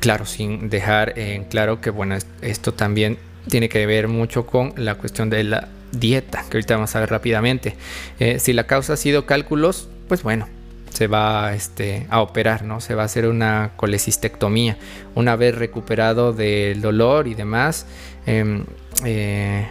Claro, 0.00 0.24
sin 0.24 0.70
dejar 0.70 1.18
en 1.18 1.44
claro 1.44 1.80
que, 1.80 1.90
bueno, 1.90 2.16
esto 2.40 2.72
también 2.72 3.18
tiene 3.48 3.68
que 3.68 3.84
ver 3.86 4.08
mucho 4.08 4.46
con 4.46 4.72
la 4.76 4.94
cuestión 4.94 5.28
de 5.28 5.44
la 5.44 5.68
dieta, 5.90 6.44
que 6.48 6.56
ahorita 6.56 6.76
vamos 6.76 6.96
a 6.96 7.00
ver 7.00 7.10
rápidamente. 7.10 7.76
Eh, 8.18 8.38
si 8.38 8.52
la 8.52 8.64
causa 8.64 8.94
ha 8.94 8.96
sido 8.96 9.26
cálculos, 9.26 9.88
pues 10.08 10.22
bueno, 10.22 10.48
se 10.92 11.06
va 11.06 11.54
este, 11.54 12.06
a 12.10 12.20
operar, 12.20 12.64
¿no? 12.64 12.80
Se 12.80 12.94
va 12.94 13.02
a 13.02 13.04
hacer 13.06 13.26
una 13.26 13.72
colecistectomía. 13.76 14.76
Una 15.14 15.36
vez 15.36 15.54
recuperado 15.54 16.32
del 16.32 16.80
dolor 16.82 17.28
y 17.28 17.34
demás, 17.34 17.86
em, 18.26 18.64
eh, 19.04 19.66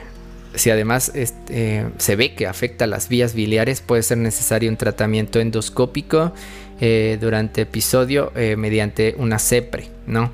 si 0.56 0.70
además 0.70 1.12
este, 1.14 1.86
se 1.98 2.16
ve 2.16 2.34
que 2.34 2.48
afecta 2.48 2.88
las 2.88 3.08
vías 3.08 3.34
biliares, 3.36 3.82
puede 3.82 4.04
ser 4.04 4.18
necesario 4.18 4.70
un 4.70 4.78
tratamiento 4.78 5.40
endoscópico 5.40 6.34
eh, 6.82 7.18
durante 7.22 7.62
episodio 7.62 8.32
eh, 8.36 8.56
mediante 8.58 9.16
una 9.18 9.40
CEPRE, 9.40 9.90
¿no? 10.08 10.32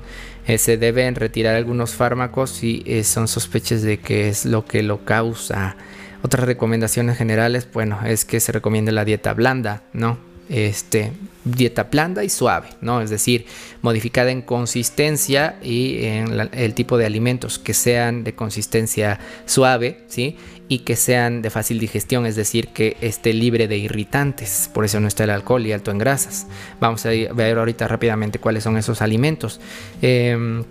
se 0.56 0.78
deben 0.78 1.14
retirar 1.14 1.56
algunos 1.56 1.90
fármacos 1.94 2.48
si 2.48 2.82
son 3.04 3.28
sospechas 3.28 3.82
de 3.82 3.98
que 3.98 4.30
es 4.30 4.46
lo 4.46 4.64
que 4.64 4.82
lo 4.82 5.04
causa. 5.04 5.76
Otras 6.22 6.46
recomendaciones 6.46 7.18
generales, 7.18 7.68
bueno, 7.70 8.00
es 8.06 8.24
que 8.24 8.40
se 8.40 8.52
recomiende 8.52 8.90
la 8.90 9.04
dieta 9.04 9.34
blanda, 9.34 9.82
¿no? 9.92 10.27
Este, 10.48 11.12
dieta 11.44 11.84
blanda 11.84 12.24
y 12.24 12.28
suave, 12.28 12.68
¿no? 12.80 13.00
Es 13.00 13.10
decir, 13.10 13.46
modificada 13.82 14.30
en 14.30 14.42
consistencia 14.42 15.56
y 15.62 16.04
en 16.04 16.48
el 16.52 16.74
tipo 16.74 16.98
de 16.98 17.06
alimentos 17.06 17.58
que 17.58 17.74
sean 17.74 18.24
de 18.24 18.34
consistencia 18.34 19.18
suave, 19.46 20.04
¿sí? 20.08 20.36
Y 20.68 20.80
que 20.80 20.96
sean 20.96 21.42
de 21.42 21.50
fácil 21.50 21.78
digestión, 21.78 22.26
es 22.26 22.36
decir, 22.36 22.68
que 22.68 22.96
esté 23.00 23.32
libre 23.32 23.68
de 23.68 23.78
irritantes. 23.78 24.70
Por 24.72 24.84
eso 24.84 25.00
no 25.00 25.08
está 25.08 25.24
el 25.24 25.30
alcohol 25.30 25.66
y 25.66 25.72
alto 25.72 25.90
en 25.90 25.98
grasas. 25.98 26.46
Vamos 26.80 27.04
a 27.06 27.10
ver 27.10 27.58
ahorita 27.58 27.88
rápidamente 27.88 28.38
cuáles 28.38 28.64
son 28.64 28.76
esos 28.76 29.00
alimentos. 29.00 29.60
Em, 30.02 30.64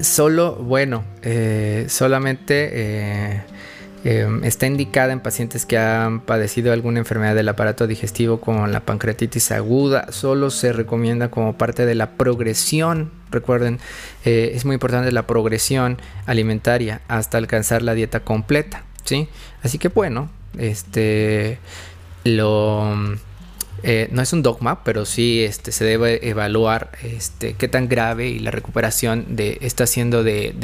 solo, 0.00 0.56
bueno, 0.56 1.04
eh, 1.22 1.86
solamente... 1.88 2.70
Eh, 2.72 3.42
Em, 4.04 4.44
está 4.44 4.66
indicada 4.66 5.12
en 5.12 5.20
pacientes 5.20 5.66
que 5.66 5.76
han 5.76 6.20
padecido 6.20 6.72
alguna 6.72 7.00
enfermedad 7.00 7.34
del 7.34 7.48
aparato 7.48 7.86
digestivo 7.86 8.40
como 8.40 8.66
la 8.66 8.80
pancreatitis 8.80 9.50
aguda. 9.50 10.12
Solo 10.12 10.50
se 10.50 10.72
recomienda 10.72 11.30
como 11.30 11.58
parte 11.58 11.84
de 11.84 11.94
la 11.94 12.12
progresión. 12.12 13.10
Recuerden, 13.30 13.80
eh, 14.24 14.52
es 14.54 14.64
muy 14.64 14.74
importante 14.74 15.10
la 15.12 15.26
progresión 15.26 15.98
alimentaria 16.26 17.00
hasta 17.08 17.38
alcanzar 17.38 17.82
la 17.82 17.94
dieta 17.94 18.20
completa. 18.20 18.84
¿sí? 19.04 19.28
Así 19.62 19.78
que 19.78 19.88
bueno, 19.88 20.30
este 20.56 21.58
lo 22.24 22.94
eh, 23.82 24.08
no 24.10 24.22
es 24.22 24.32
un 24.32 24.42
dogma, 24.42 24.82
pero 24.82 25.04
sí 25.04 25.42
este, 25.42 25.72
se 25.72 25.84
debe 25.84 26.28
evaluar 26.28 26.90
este, 27.02 27.54
qué 27.54 27.68
tan 27.68 27.88
grave 27.88 28.28
y 28.28 28.38
la 28.38 28.50
recuperación 28.50 29.36
de, 29.36 29.58
está 29.60 29.86
siendo 29.86 30.22
de, 30.24 30.54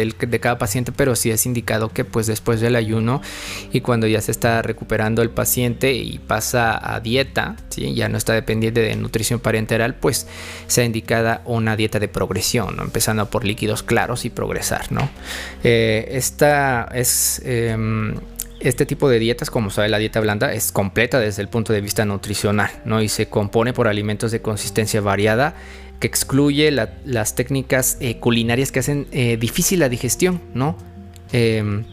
cada 0.40 0.58
paciente, 0.58 0.92
pero 0.92 1.14
sí 1.14 1.30
es 1.30 1.46
indicado 1.46 1.90
que 1.90 2.04
pues 2.04 2.26
después 2.26 2.60
del 2.60 2.76
ayuno 2.76 3.22
y 3.72 3.80
cuando 3.80 4.06
ya 4.06 4.20
se 4.20 4.32
está 4.32 4.62
recuperando 4.62 5.22
el 5.22 5.30
paciente 5.30 5.92
y 5.92 6.18
pasa 6.18 6.94
a 6.94 7.00
dieta, 7.00 7.56
ya 7.76 8.08
no 8.08 8.18
está 8.18 8.32
dependiente 8.32 8.80
de 8.80 8.96
nutrición 8.96 9.40
parenteral, 9.40 9.94
pues 9.94 10.26
sea 10.66 10.84
indicada 10.84 11.42
una 11.44 11.76
dieta 11.76 12.00
de 12.00 12.08
progresión, 12.08 12.76
empezando 12.80 13.30
por 13.30 13.44
líquidos 13.44 13.82
claros 13.82 14.24
y 14.24 14.30
progresar. 14.30 14.90
¿no? 14.90 15.08
Eh, 15.62 16.08
esta 16.10 16.88
es... 16.92 17.40
Em, 17.44 18.16
este 18.64 18.86
tipo 18.86 19.08
de 19.08 19.18
dietas, 19.18 19.50
como 19.50 19.70
sabe 19.70 19.88
la 19.88 19.98
dieta 19.98 20.20
blanda, 20.20 20.52
es 20.52 20.72
completa 20.72 21.20
desde 21.20 21.42
el 21.42 21.48
punto 21.48 21.72
de 21.72 21.80
vista 21.80 22.04
nutricional, 22.04 22.70
¿no? 22.84 23.02
Y 23.02 23.08
se 23.08 23.28
compone 23.28 23.72
por 23.72 23.88
alimentos 23.88 24.32
de 24.32 24.40
consistencia 24.40 25.00
variada 25.00 25.54
que 26.00 26.06
excluye 26.06 26.70
las 26.70 27.34
técnicas 27.34 27.98
eh, 28.00 28.18
culinarias 28.18 28.72
que 28.72 28.80
hacen 28.80 29.06
eh, 29.12 29.36
difícil 29.36 29.80
la 29.80 29.88
digestión, 29.88 30.40
¿no? 30.54 30.76
Em, 31.32 31.84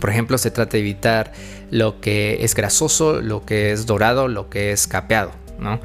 por 0.00 0.10
ejemplo, 0.10 0.38
se 0.38 0.50
trata 0.50 0.72
de 0.72 0.80
evitar 0.80 1.32
lo 1.70 2.00
que 2.00 2.44
es 2.44 2.54
grasoso, 2.54 3.20
lo 3.20 3.44
que 3.44 3.72
es 3.72 3.86
dorado, 3.86 4.28
lo 4.28 4.48
que 4.48 4.72
es 4.72 4.86
capeado, 4.86 5.32
¿no? 5.58 5.80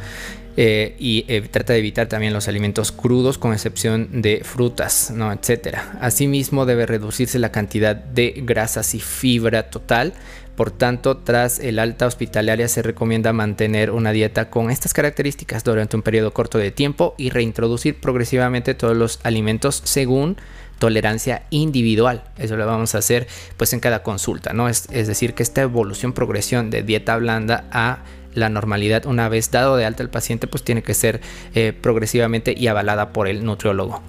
Eh, 0.59 0.95
y 0.97 1.21
trata 1.51 1.73
de 1.73 1.79
evitar 1.79 2.07
también 2.07 2.33
los 2.33 2.47
alimentos 2.47 2.91
crudos 2.91 3.37
con 3.37 3.53
excepción 3.53 4.23
de 4.23 4.41
frutas, 4.43 5.11
¿no? 5.11 5.31
etcétera. 5.31 5.99
Asimismo 6.01 6.65
debe 6.65 6.87
reducirse 6.87 7.37
la 7.37 7.51
cantidad 7.51 7.95
de 7.95 8.41
grasas 8.43 8.95
y 8.95 8.99
fibra 8.99 9.69
total. 9.69 10.13
Por 10.55 10.71
tanto, 10.71 11.17
tras 11.17 11.59
el 11.59 11.77
alta 11.77 12.07
hospitalaria 12.07 12.67
se 12.67 12.81
recomienda 12.81 13.31
mantener 13.33 13.91
una 13.91 14.11
dieta 14.11 14.49
con 14.49 14.71
estas 14.71 14.95
características 14.95 15.63
durante 15.63 15.95
un 15.95 16.01
periodo 16.01 16.33
corto 16.33 16.57
de 16.57 16.71
tiempo 16.71 17.13
y 17.19 17.29
reintroducir 17.29 18.01
progresivamente 18.01 18.73
todos 18.73 18.97
los 18.97 19.19
alimentos 19.21 19.83
según 19.85 20.37
tolerancia 20.79 21.43
individual. 21.51 22.23
Eso 22.39 22.57
lo 22.57 22.65
vamos 22.65 22.95
a 22.95 22.97
hacer 22.97 23.27
pues 23.57 23.73
en 23.73 23.79
cada 23.79 24.01
consulta, 24.01 24.53
¿no? 24.53 24.67
Es, 24.67 24.87
es 24.91 25.05
decir, 25.05 25.35
que 25.35 25.43
esta 25.43 25.61
evolución, 25.61 26.13
progresión 26.13 26.71
de 26.71 26.81
dieta 26.81 27.15
blanda 27.17 27.65
a 27.71 27.99
la 28.37 28.49
normalidad 28.49 29.05
una 29.05 29.29
vez 29.29 29.51
dado 29.51 29.75
de 29.77 29.85
alta 29.85 30.03
el 30.03 30.09
paciente 30.09 30.47
pues 30.47 30.63
tiene 30.63 30.83
que 30.83 30.93
ser 30.93 31.21
eh, 31.55 31.73
progresivamente 31.73 32.53
y 32.55 32.67
avalada 32.67 33.11
por 33.11 33.27
el 33.27 33.43
nutriólogo. 33.43 34.01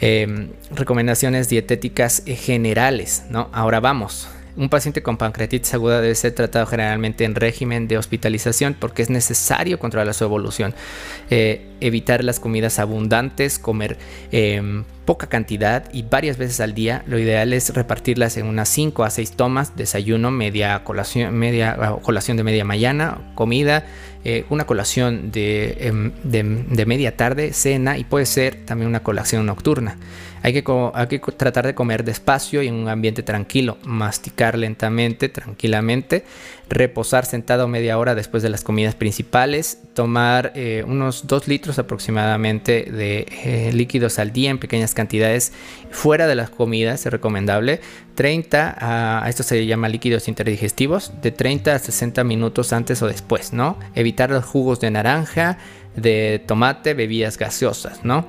Em, 0.00 0.50
recomendaciones 0.70 1.48
dietéticas 1.48 2.22
generales, 2.26 3.24
¿no? 3.30 3.48
Ahora 3.52 3.80
vamos. 3.80 4.28
Un 4.56 4.68
paciente 4.68 5.02
con 5.02 5.16
pancreatitis 5.16 5.74
aguda 5.74 6.00
debe 6.00 6.14
ser 6.14 6.32
tratado 6.32 6.64
generalmente 6.66 7.24
en 7.24 7.34
régimen 7.34 7.88
de 7.88 7.98
hospitalización 7.98 8.74
porque 8.78 9.02
es 9.02 9.10
necesario 9.10 9.80
controlar 9.80 10.14
su 10.14 10.22
evolución. 10.22 10.74
Eh, 11.28 11.72
evitar 11.80 12.22
las 12.22 12.38
comidas 12.38 12.78
abundantes, 12.78 13.58
comer 13.58 13.98
em, 14.30 14.84
poca 15.04 15.26
cantidad 15.26 15.84
y 15.92 16.02
varias 16.02 16.38
veces 16.38 16.60
al 16.60 16.72
día. 16.72 17.02
Lo 17.06 17.18
ideal 17.18 17.52
es 17.52 17.74
repartirlas 17.74 18.36
en 18.36 18.46
unas 18.46 18.68
5 18.68 19.04
a 19.04 19.10
6 19.10 19.32
tomas, 19.32 19.76
desayuno, 19.76 20.30
media 20.30 20.84
colación, 20.84 21.34
media, 21.34 21.76
colación 22.02 22.36
de 22.36 22.44
media 22.44 22.64
mañana, 22.64 23.32
comida, 23.34 23.84
eh, 24.24 24.46
una 24.48 24.64
colación 24.64 25.30
em, 25.34 26.12
de, 26.22 26.86
media 26.86 27.16
tarde, 27.16 27.52
cena 27.52 27.98
y 27.98 28.04
puede 28.04 28.24
ser 28.24 28.64
también 28.64 28.88
una 28.88 29.02
colación 29.02 29.44
nocturna. 29.46 29.98
Hay 30.44 30.52
que, 30.52 31.20
tratar 31.38 31.66
de 31.66 31.74
comer 31.74 32.04
despacio 32.04 32.62
y 32.62 32.68
en 32.68 32.74
un 32.74 32.90
ambiente 32.90 33.22
tranquilo, 33.22 33.78
masticar 33.82 34.58
lentamente, 34.58 35.30
tranquilamente, 35.30 36.26
reposar 36.68 37.24
sentado 37.24 37.66
media 37.66 37.96
hora 37.96 38.14
después 38.14 38.42
de 38.42 38.50
las 38.50 38.62
comidas 38.62 38.94
principales, 38.94 39.78
tomar 39.94 40.52
eh, 40.54 40.84
unos 40.86 41.26
2 41.28 41.48
litros 41.48 41.78
aproximadamente 41.78 42.82
de 42.92 43.26
eh, 43.42 43.70
líquidos 43.72 44.18
al 44.18 44.34
día 44.34 44.50
en 44.50 44.58
pequeñas 44.58 44.92
cantidades 44.92 45.54
fuera 45.90 46.26
de 46.26 46.34
las 46.34 46.50
comidas, 46.50 47.06
es 47.06 47.10
recomendable. 47.10 47.80
30 48.14 48.76
a, 49.22 49.28
esto 49.30 49.44
se 49.44 49.64
llama 49.64 49.88
líquidos 49.88 50.28
interdigestivos, 50.28 51.22
de 51.22 51.30
30 51.30 51.74
a 51.74 51.78
60 51.78 52.22
minutos 52.22 52.74
antes 52.74 53.00
o 53.00 53.06
después, 53.06 53.54
¿no? 53.54 53.78
Evitar 53.94 54.28
los 54.28 54.44
jugos 54.44 54.78
de 54.78 54.90
naranja, 54.90 55.56
de 55.96 56.42
tomate, 56.46 56.94
bebidas 56.94 57.38
gaseosas, 57.38 58.04
¿no? 58.04 58.26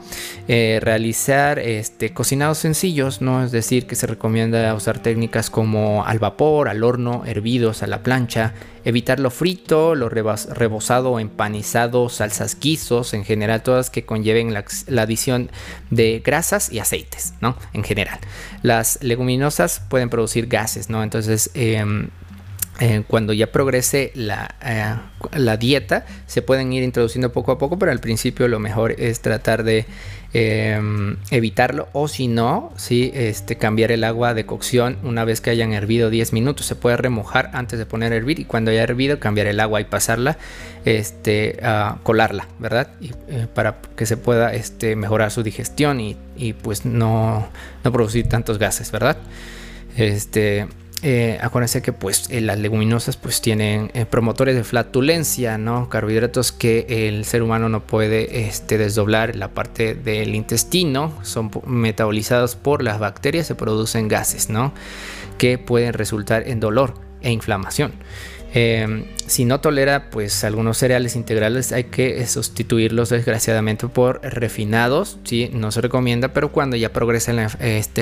Eh, 0.47 0.79
realizar 0.81 1.59
este, 1.59 2.13
cocinados 2.13 2.59
sencillos, 2.59 3.21
¿no? 3.21 3.43
Es 3.43 3.51
decir, 3.51 3.87
que 3.87 3.95
se 3.95 4.07
recomienda 4.07 4.73
usar 4.73 4.99
técnicas 4.99 5.49
como 5.49 6.05
al 6.05 6.19
vapor, 6.19 6.69
al 6.69 6.83
horno, 6.83 7.23
hervidos 7.25 7.81
a 7.83 7.87
la 7.87 8.03
plancha, 8.03 8.53
evitar 8.83 9.19
lo 9.19 9.31
frito, 9.31 9.95
lo 9.95 10.09
rebozado 10.09 11.19
empanizado, 11.19 12.09
salsas 12.09 12.59
guisos, 12.59 13.13
en 13.13 13.25
general 13.25 13.63
todas 13.63 13.89
que 13.89 14.05
conlleven 14.05 14.53
la, 14.53 14.63
adición 15.01 15.49
de 15.89 16.21
grasas 16.23 16.71
y 16.71 16.79
aceites, 16.79 17.33
¿no? 17.41 17.57
En 17.73 17.83
general. 17.83 18.19
Las 18.61 18.99
leguminosas 19.01 19.81
pueden 19.89 20.09
producir 20.09 20.47
gases, 20.47 20.89
¿no? 20.89 21.03
Entonces, 21.03 21.49
em, 21.55 22.09
eh, 22.79 23.03
cuando 23.07 23.31
ya 23.31 23.53
progrese 23.53 24.11
la, 24.15 24.55
eh, 24.61 24.95
la, 25.37 25.55
dieta, 25.55 26.05
se 26.27 26.41
pueden 26.41 26.73
ir 26.73 26.83
introduciendo 26.83 27.31
poco 27.31 27.53
a 27.53 27.57
poco, 27.57 27.79
pero 27.79 27.93
al 27.93 27.99
principio 27.99 28.49
lo 28.49 28.59
mejor 28.59 28.91
es 28.99 29.21
tratar 29.21 29.63
de 29.63 29.85
em, 30.33 31.15
evitarlo 31.31 31.87
o 31.93 32.09
si 32.09 32.27
no, 32.27 32.73
sí, 32.75 33.11
este, 33.13 33.55
cambiar 33.55 33.93
el 33.93 34.03
agua 34.03 34.33
de 34.33 34.45
cocción 34.45 34.97
una 35.03 35.23
vez 35.23 35.39
que 35.39 35.51
hayan 35.51 35.71
hervido 35.71 36.09
10 36.09 36.33
minutos. 36.33 36.65
Se 36.65 36.75
puede 36.75 36.97
remojar 36.97 37.49
antes 37.53 37.79
de 37.79 37.85
poner 37.85 38.11
a 38.11 38.17
hervir 38.17 38.39
y 38.39 38.45
cuando 38.45 38.71
haya 38.71 38.83
hervido 38.83 39.21
cambiar 39.21 39.47
el 39.47 39.61
agua 39.61 39.79
y 39.79 39.85
pasarla, 39.85 40.37
este, 40.83 41.59
a 41.63 41.99
colarla, 42.03 42.49
¿verdad? 42.59 42.89
Y, 42.99 43.11
eh, 43.29 43.47
para 43.53 43.79
que 43.95 44.05
se 44.05 44.17
pueda 44.17 44.53
este, 44.53 44.97
mejorar 44.97 45.31
su 45.31 45.43
digestión 45.43 46.01
y, 46.01 46.17
y 46.35 46.51
pues 46.51 46.85
no, 46.85 47.47
no 47.85 47.91
producir 47.93 48.27
tantos 48.27 48.59
gases, 48.59 48.91
¿verdad? 48.91 49.15
Este, 49.95 50.67
eh, 51.07 51.37
acuérdense 51.39 51.83
que 51.83 51.93
pues 51.93 52.31
eh, 52.31 52.41
las 52.41 52.57
leguminosas 52.57 53.15
pues 53.15 53.39
tienen 53.39 53.91
eh, 53.93 54.07
promotores 54.07 54.55
de 54.55 54.63
flatulencia, 54.63 55.59
¿no? 55.59 55.87
Carbohidratos 55.87 56.51
que 56.51 56.87
el 57.07 57.25
ser 57.25 57.43
humano 57.43 57.69
no 57.69 57.85
puede 57.85 58.47
este, 58.47 58.79
desdoblar 58.79 59.35
la 59.35 59.49
parte 59.49 59.93
del 59.93 60.33
intestino, 60.33 61.13
son 61.21 61.51
metabolizados 61.67 62.55
por 62.55 62.81
las 62.81 62.97
bacterias, 62.97 63.45
se 63.45 63.53
producen 63.53 64.07
gases, 64.07 64.49
¿no? 64.49 64.73
Que 65.37 65.59
pueden 65.59 65.93
resultar 65.93 66.47
en 66.47 66.59
dolor 66.59 66.95
e 67.21 67.31
inflamación. 67.31 67.93
Em, 68.57 69.03
si 69.27 69.43
no 69.43 69.59
tolera 69.59 70.09
pues 70.09 70.45
algunos 70.45 70.77
cereales 70.77 71.17
integrales 71.17 71.73
hay 71.73 71.83
que 71.83 72.25
sustituirlos 72.25 73.09
desgraciadamente 73.09 73.89
por 73.89 74.21
refinados, 74.23 75.17
¿sí? 75.25 75.49
no 75.51 75.73
se 75.73 75.81
recomienda, 75.81 76.29
pero 76.29 76.53
cuando 76.53 76.77
ya 76.77 76.93
progresa 76.93 77.33
la, 77.33 77.47
este, 77.59 78.01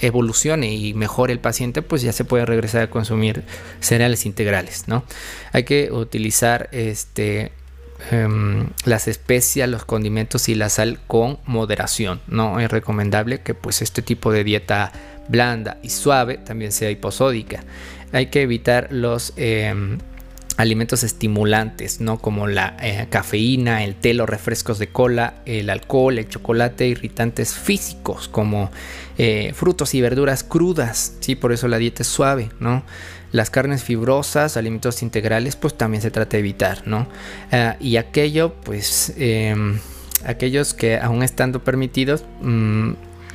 evolución 0.00 0.64
y 0.64 0.94
mejore 0.94 1.34
el 1.34 1.38
paciente 1.38 1.82
pues 1.82 2.00
ya 2.00 2.12
se 2.12 2.24
puede 2.24 2.46
regresar 2.46 2.80
a 2.80 2.88
consumir 2.88 3.42
cereales 3.80 4.24
integrales. 4.24 4.84
¿no? 4.86 5.04
Hay 5.52 5.64
que 5.64 5.92
utilizar 5.92 6.70
este, 6.72 7.52
em, 8.10 8.70
las 8.86 9.06
especias, 9.06 9.68
los 9.68 9.84
condimentos 9.84 10.48
y 10.48 10.54
la 10.54 10.70
sal 10.70 10.98
con 11.06 11.40
moderación. 11.44 12.22
No 12.26 12.58
es 12.58 12.70
recomendable 12.70 13.42
que 13.42 13.52
pues 13.52 13.82
este 13.82 14.00
tipo 14.00 14.32
de 14.32 14.44
dieta 14.44 14.92
blanda 15.28 15.76
y 15.82 15.90
suave 15.90 16.38
también 16.38 16.72
sea 16.72 16.90
hiposódica 16.90 17.64
hay 18.14 18.26
que 18.26 18.42
evitar 18.42 18.88
los 18.90 19.32
em, 19.36 19.98
alimentos 20.56 21.02
estimulantes, 21.02 22.00
¿no? 22.00 22.18
Como 22.18 22.46
la 22.46 22.76
eh, 22.80 23.08
cafeína, 23.10 23.82
el 23.82 23.96
té, 23.96 24.14
los 24.14 24.28
refrescos 24.28 24.78
de 24.78 24.86
cola, 24.86 25.42
el 25.46 25.68
alcohol, 25.68 26.18
el 26.18 26.28
chocolate, 26.28 26.86
irritantes 26.86 27.54
físicos 27.54 28.28
como 28.28 28.70
eh, 29.18 29.52
frutos 29.54 29.94
y 29.94 30.00
verduras 30.00 30.44
crudas, 30.44 31.14
¿sí? 31.18 31.34
Por 31.34 31.52
eso 31.52 31.66
la 31.66 31.78
dieta 31.78 32.02
es 32.02 32.08
suave, 32.08 32.50
¿no? 32.60 32.84
Las 33.32 33.50
carnes 33.50 33.82
fibrosas, 33.82 34.56
alimentos 34.56 35.02
integrales, 35.02 35.56
pues 35.56 35.76
también 35.76 36.00
se 36.00 36.12
trata 36.12 36.36
de 36.36 36.38
evitar, 36.38 36.86
¿no? 36.86 37.08
Ah, 37.50 37.76
y 37.80 37.96
aquello, 37.96 38.54
pues, 38.62 39.12
em, 39.16 39.80
aquellos 40.24 40.72
que 40.72 40.98
aún 40.98 41.24
estando 41.24 41.64
permitidos, 41.64 42.24
mm, 42.42 42.92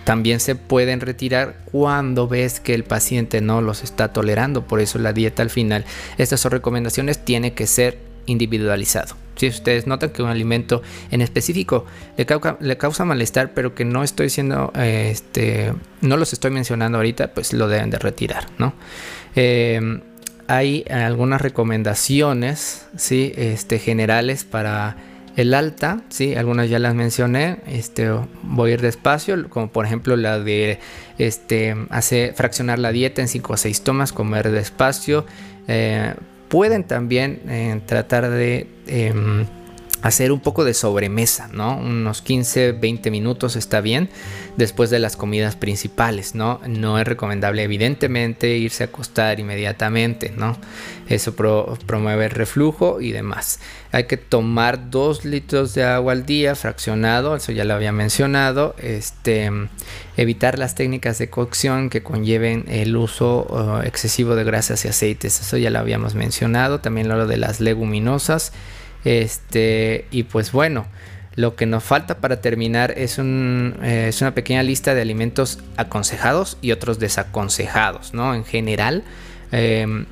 también 0.09 0.39
se 0.39 0.55
pueden 0.55 1.01
retirar 1.01 1.57
cuando 1.71 2.27
ves 2.27 2.59
que 2.59 2.73
el 2.73 2.83
paciente 2.83 3.41
no 3.41 3.61
los 3.61 3.83
está 3.83 4.11
tolerando. 4.11 4.65
Por 4.65 4.79
eso 4.79 4.97
la 4.97 5.13
dieta 5.13 5.43
al 5.43 5.51
final, 5.51 5.85
estas 6.17 6.39
son 6.39 6.51
recomendaciones, 6.51 7.23
tiene 7.23 7.53
que 7.53 7.67
ser 7.67 7.99
individualizado. 8.25 9.15
Si 9.35 9.47
ustedes 9.49 9.85
notan 9.85 10.09
que 10.09 10.23
un 10.23 10.29
alimento 10.29 10.81
en 11.11 11.21
específico 11.21 11.85
le 12.17 12.25
causa, 12.25 12.57
le 12.59 12.75
causa 12.75 13.05
malestar, 13.05 13.53
pero 13.53 13.75
que 13.75 13.85
no 13.85 14.03
estoy 14.03 14.31
siendo, 14.31 14.73
este, 14.73 15.75
no 16.01 16.17
los 16.17 16.33
estoy 16.33 16.49
mencionando 16.49 16.97
ahorita, 16.97 17.35
pues 17.35 17.53
lo 17.53 17.67
deben 17.67 17.91
de 17.91 17.99
retirar, 17.99 18.47
¿no? 18.57 18.73
Em, 19.35 20.01
hay 20.47 20.85
algunas 20.89 21.39
recomendaciones, 21.39 22.87
sí, 22.97 23.31
este, 23.35 23.77
generales 23.77 24.43
para 24.43 24.97
el 25.39 25.53
alta, 25.53 26.01
sí, 26.09 26.35
algunas 26.35 26.69
ya 26.69 26.79
las 26.79 26.93
mencioné, 26.95 27.59
este, 27.65 28.11
voy 28.43 28.71
a 28.71 28.73
ir 28.73 28.81
despacio, 28.81 29.49
como 29.49 29.71
por 29.71 29.85
ejemplo 29.85 30.17
la 30.17 30.37
de 30.37 30.79
este, 31.17 31.77
hace 31.89 32.33
fraccionar 32.35 32.77
la 32.77 32.91
dieta 32.91 33.21
en 33.21 33.29
5 33.29 33.53
o 33.53 33.55
6 33.55 33.83
tomas, 33.83 34.11
comer 34.11 34.51
despacio. 34.51 35.25
Eh, 35.69 36.13
pueden 36.49 36.83
también 36.83 37.41
eh, 37.47 37.79
tratar 37.85 38.29
de 38.29 38.67
em, 38.87 39.45
hacer 40.01 40.31
un 40.31 40.39
poco 40.39 40.63
de 40.63 40.73
sobremesa, 40.73 41.49
¿no? 41.51 41.77
Unos 41.77 42.21
15, 42.21 42.73
20 42.73 43.11
minutos 43.11 43.55
está 43.55 43.81
bien 43.81 44.09
después 44.55 44.89
de 44.89 44.99
las 44.99 45.17
comidas 45.17 45.55
principales, 45.55 46.35
¿no? 46.35 46.61
No 46.67 46.99
es 46.99 47.07
recomendable 47.07 47.63
evidentemente 47.63 48.57
irse 48.57 48.83
a 48.83 48.87
acostar 48.87 49.39
inmediatamente, 49.39 50.33
¿no? 50.35 50.57
Eso 51.07 51.35
promueve 51.35 52.25
el 52.25 52.31
reflujo 52.31 53.01
y 53.01 53.11
demás. 53.11 53.59
Hay 53.91 54.05
que 54.05 54.17
tomar 54.17 54.89
2 54.89 55.25
litros 55.25 55.73
de 55.73 55.83
agua 55.83 56.13
al 56.13 56.25
día 56.25 56.55
fraccionado, 56.55 57.35
eso 57.35 57.51
ya 57.51 57.65
lo 57.65 57.73
había 57.73 57.91
mencionado, 57.91 58.75
este 58.77 59.51
evitar 60.15 60.59
las 60.59 60.75
técnicas 60.75 61.17
de 61.17 61.29
cocción 61.29 61.89
que 61.89 62.03
conlleven 62.03 62.65
el 62.67 62.95
uso 62.95 63.47
uh, 63.49 63.85
excesivo 63.85 64.35
de 64.35 64.43
grasas 64.43 64.83
y 64.85 64.89
aceites, 64.89 65.39
eso 65.39 65.57
ya 65.57 65.69
lo 65.69 65.79
habíamos 65.79 66.13
mencionado, 66.13 66.79
también 66.79 67.07
lo 67.07 67.25
de 67.25 67.37
las 67.37 67.59
leguminosas 67.59 68.51
este, 69.05 70.05
y 70.11 70.23
pues 70.23 70.51
bueno, 70.51 70.85
lo 71.35 71.55
que 71.55 71.65
nos 71.65 71.83
falta 71.83 72.17
para 72.17 72.41
terminar 72.41 72.93
es, 72.97 73.17
un, 73.17 73.75
eh, 73.81 74.07
es 74.09 74.21
una 74.21 74.33
pequeña 74.35 74.63
lista 74.63 74.93
de 74.93 75.01
alimentos 75.01 75.59
aconsejados 75.77 76.57
y 76.61 76.71
otros 76.71 76.99
desaconsejados, 76.99 78.13
¿no? 78.13 78.33
En 78.35 78.43
general, 78.43 79.03
em, 79.51 80.05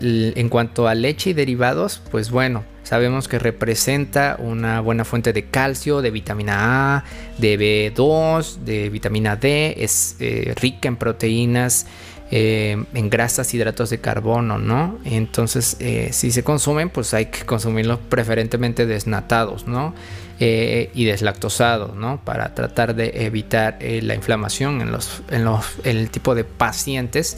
en 0.00 0.48
cuanto 0.48 0.88
a 0.88 0.94
leche 0.94 1.30
y 1.30 1.32
derivados, 1.32 2.00
pues 2.10 2.30
bueno, 2.30 2.64
sabemos 2.84 3.28
que 3.28 3.38
representa 3.38 4.36
una 4.38 4.80
buena 4.80 5.04
fuente 5.04 5.32
de 5.32 5.46
calcio, 5.46 6.02
de 6.02 6.10
vitamina 6.10 6.96
A, 6.96 7.04
de 7.38 7.92
B2, 7.94 8.58
de 8.64 8.88
vitamina 8.90 9.36
D, 9.36 9.74
es 9.78 10.16
eh, 10.20 10.54
rica 10.56 10.88
en 10.88 10.96
proteínas 10.96 11.86
eh, 12.32 12.84
en 12.94 13.10
grasas, 13.10 13.52
hidratos 13.54 13.90
de 13.90 13.98
carbono, 13.98 14.56
¿no? 14.56 15.00
Entonces, 15.04 15.76
eh, 15.80 16.10
si 16.12 16.30
se 16.30 16.44
consumen, 16.44 16.88
pues 16.88 17.12
hay 17.12 17.26
que 17.26 17.44
consumirlos 17.44 17.98
preferentemente 18.08 18.86
desnatados, 18.86 19.66
¿no? 19.66 19.94
Eh, 20.38 20.90
y 20.94 21.06
deslactosados, 21.06 21.96
¿no? 21.96 22.24
Para 22.24 22.54
tratar 22.54 22.94
de 22.94 23.26
evitar 23.26 23.78
la 23.80 24.14
inflamación 24.14 24.80
en, 24.80 24.92
los, 24.92 25.22
en, 25.28 25.44
los, 25.44 25.64
en 25.82 25.96
el 25.96 26.10
tipo 26.10 26.36
de 26.36 26.44
pacientes 26.44 27.36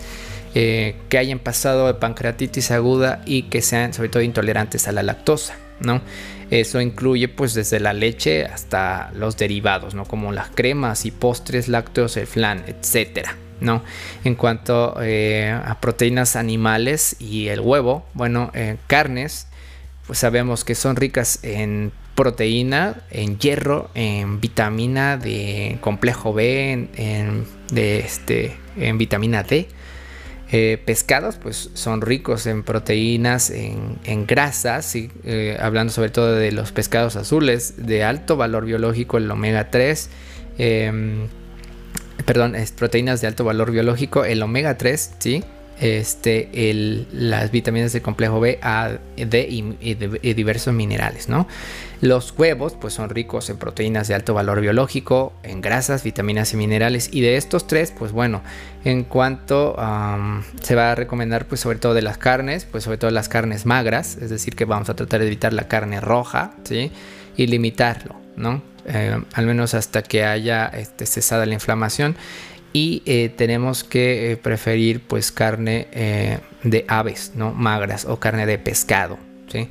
que 0.53 1.19
hayan 1.19 1.39
pasado 1.39 1.87
de 1.87 1.95
pancreatitis 1.95 2.71
aguda 2.73 3.23
y 3.25 3.45
que 3.45 3.63
sean 3.63 3.95
sobre 3.95 4.11
todo 4.11 4.23
intolerantes 4.23 4.87
a 4.87 4.93
la 4.93 5.03
lactosa, 5.03 5.57
¿no? 5.81 6.03
Eso 6.51 6.83
incluye 6.83 7.29
pues 7.29 7.55
desde 7.55 7.81
la 7.81 7.95
leche 7.95 8.45
hasta 8.45 9.11
los 9.15 9.39
derivados, 9.39 9.95
¿no? 9.95 10.05
Como 10.05 10.31
las 10.33 10.51
cremas 10.51 11.07
y 11.07 11.11
postres 11.11 11.69
lácteos, 11.69 12.19
el 12.19 12.27
flan, 12.27 12.63
etcétera. 12.67 13.37
¿No? 13.63 13.83
En 14.25 14.35
cuanto 14.35 14.97
eh, 15.01 15.51
a 15.51 15.81
proteínas 15.81 16.37
animales 16.37 17.17
y 17.19 17.49
el 17.49 17.61
huevo, 17.61 18.05
bueno, 18.15 18.51
eh, 18.55 18.77
carnes, 18.87 19.47
pues 20.07 20.19
sabemos 20.19 20.65
que 20.65 20.75
son 20.75 20.97
ricas 20.97 21.39
en 21.43 21.93
proteína, 22.15 23.03
en 23.11 23.39
hierro, 23.39 23.91
en 23.95 24.41
vitamina 24.41 25.17
de 25.17 25.79
complejo 25.81 26.35
B, 26.35 26.89
en, 26.95 27.47
este, 27.75 28.57
en 28.77 28.99
vitamina 28.99 29.43
D. 29.43 29.69
Eh, 30.55 30.83
pescados 30.85 31.37
pues 31.37 31.71
son 31.73 32.03
ricos 32.03 32.47
en 32.47 32.63
proteínas, 32.63 33.49
en, 33.49 34.27
grasas, 34.27 34.95
hablando 35.59 35.91
sobre 35.91 36.11
todo 36.11 36.35
de 36.35 36.53
los 36.53 36.73
pescados 36.73 37.17
azules 37.17 37.87
de 37.87 38.05
alto 38.05 38.37
valor 38.37 38.67
biológico, 38.67 39.17
el 39.17 39.31
omega 39.31 39.71
3 39.71 40.11
perdón, 42.25 42.55
es 42.55 42.73
proteínas 42.73 43.21
de 43.21 43.27
alto 43.27 43.45
valor 43.45 43.71
biológico, 43.71 44.25
el 44.25 44.43
omega 44.43 44.77
3, 44.77 45.13
¿sí? 45.19 45.45
Este, 45.81 46.71
el, 46.71 47.09
las 47.13 47.51
vitaminas 47.51 47.93
de 47.93 48.03
complejo 48.03 48.39
B, 48.39 48.59
A, 48.63 48.99
D 49.17 49.49
y, 49.49 49.95
diversos 50.35 50.73
minerales, 50.73 51.29
¿no? 51.29 51.49
Los 52.01 52.35
huevos, 52.37 52.75
pues 52.81 52.95
son 52.95 53.11
ricos 53.11 53.51
en 53.51 53.57
proteínas 53.57 54.07
de 54.07 54.15
alto 54.15 54.35
valor 54.35 54.61
biológico, 54.61 55.33
en 55.43 55.61
grasas, 55.61 56.05
vitaminas 56.05 56.53
y 56.53 56.57
minerales. 56.57 57.09
Y 57.13 57.21
de 57.21 57.37
estos 57.37 57.67
tres, 57.67 57.93
pues 57.97 58.13
bueno, 58.13 58.43
en 58.85 59.03
cuanto 59.03 59.75
se 60.61 60.75
va 60.75 60.93
a 60.93 60.95
recomendar, 60.95 61.47
pues 61.47 61.61
sobre 61.61 61.79
todo 61.79 61.95
de 61.95 62.03
las 62.03 62.19
carnes, 62.19 62.65
pues 62.65 62.85
sobre 62.85 62.99
todo 62.99 63.11
las 63.11 63.29
carnes 63.29 63.67
magras, 63.67 64.19
es 64.21 64.31
decir, 64.31 64.55
que 64.55 64.65
vamos 64.65 64.89
a 64.89 64.95
tratar 64.95 65.21
de 65.21 65.27
evitar 65.27 65.53
la 65.53 65.69
carne 65.69 66.01
roja, 66.01 66.55
¿sí? 66.65 66.93
y 67.37 67.47
limitarlo, 67.47 68.17
¿no? 68.37 68.63
Eh, 68.87 69.21
al 69.33 69.47
menos 69.47 69.75
hasta 69.75 70.03
que 70.03 70.25
haya 70.25 70.67
este, 70.67 71.07
cesada 71.07 71.47
la 71.47 71.55
inflamación 71.55 72.17
y 72.73 73.03
eh, 73.07 73.33
tenemos 73.37 73.85
que 73.85 74.39
preferir 74.43 75.01
pues 75.01 75.31
carne 75.31 75.89
de 76.63 76.85
aves, 76.89 77.33
¿no? 77.35 77.53
Magras 77.53 78.07
o 78.07 78.19
carne 78.19 78.47
de 78.47 78.59
pescado, 78.59 79.19
¿sí? 79.51 79.69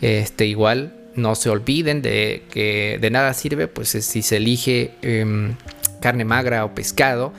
Este, 0.00 0.46
igual 0.46 0.94
no 1.16 1.34
se 1.34 1.50
olviden 1.50 2.02
de 2.02 2.42
que 2.50 2.98
de 3.00 3.10
nada 3.10 3.34
sirve 3.34 3.68
pues 3.68 3.90
si 3.90 4.22
se 4.22 4.36
elige 4.36 4.92
em, 5.02 5.54
carne 6.00 6.24
magra 6.24 6.64
o 6.64 6.74
pescado 6.74 7.32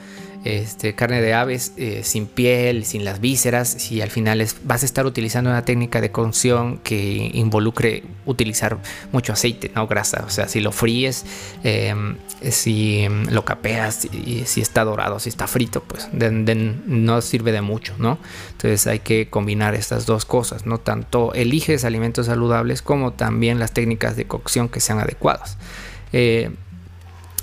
este, 0.46 0.94
carne 0.94 1.20
de 1.20 1.34
aves 1.34 1.72
eh, 1.76 2.02
sin 2.04 2.26
piel, 2.26 2.84
sin 2.84 3.04
las 3.04 3.20
vísceras, 3.20 3.68
si 3.68 4.00
al 4.00 4.10
final 4.10 4.40
es, 4.40 4.56
vas 4.64 4.82
a 4.82 4.86
estar 4.86 5.06
utilizando 5.06 5.50
una 5.50 5.64
técnica 5.64 6.00
de 6.00 6.10
cocción 6.12 6.78
que 6.78 7.30
involucre 7.34 8.04
utilizar 8.26 8.78
mucho 9.12 9.32
aceite, 9.32 9.70
no 9.74 9.86
grasa. 9.86 10.24
O 10.26 10.30
sea, 10.30 10.48
si 10.48 10.60
lo 10.60 10.72
fríes, 10.72 11.24
em, 11.64 12.16
si 12.50 13.06
lo 13.30 13.44
capeas, 13.44 14.06
si 14.44 14.60
está 14.60 14.84
dorado, 14.84 15.18
si 15.18 15.28
está 15.28 15.46
frito, 15.46 15.82
pues 15.82 16.08
no 16.12 17.20
sirve 17.22 17.52
de 17.52 17.62
mucho, 17.62 17.94
¿no? 17.98 18.18
Entonces 18.52 18.86
hay 18.86 19.00
que 19.00 19.28
combinar 19.28 19.74
estas 19.74 20.06
dos 20.06 20.24
cosas, 20.24 20.66
¿no? 20.66 20.78
Tanto 20.78 21.32
eliges 21.34 21.84
alimentos 21.84 22.26
saludables 22.26 22.82
como 22.82 23.12
también 23.12 23.58
las 23.58 23.72
técnicas 23.72 24.16
de 24.16 24.26
cocción 24.26 24.68
que 24.68 24.80
sean 24.80 25.00
adecuadas. 25.00 25.58
Eh, 26.12 26.50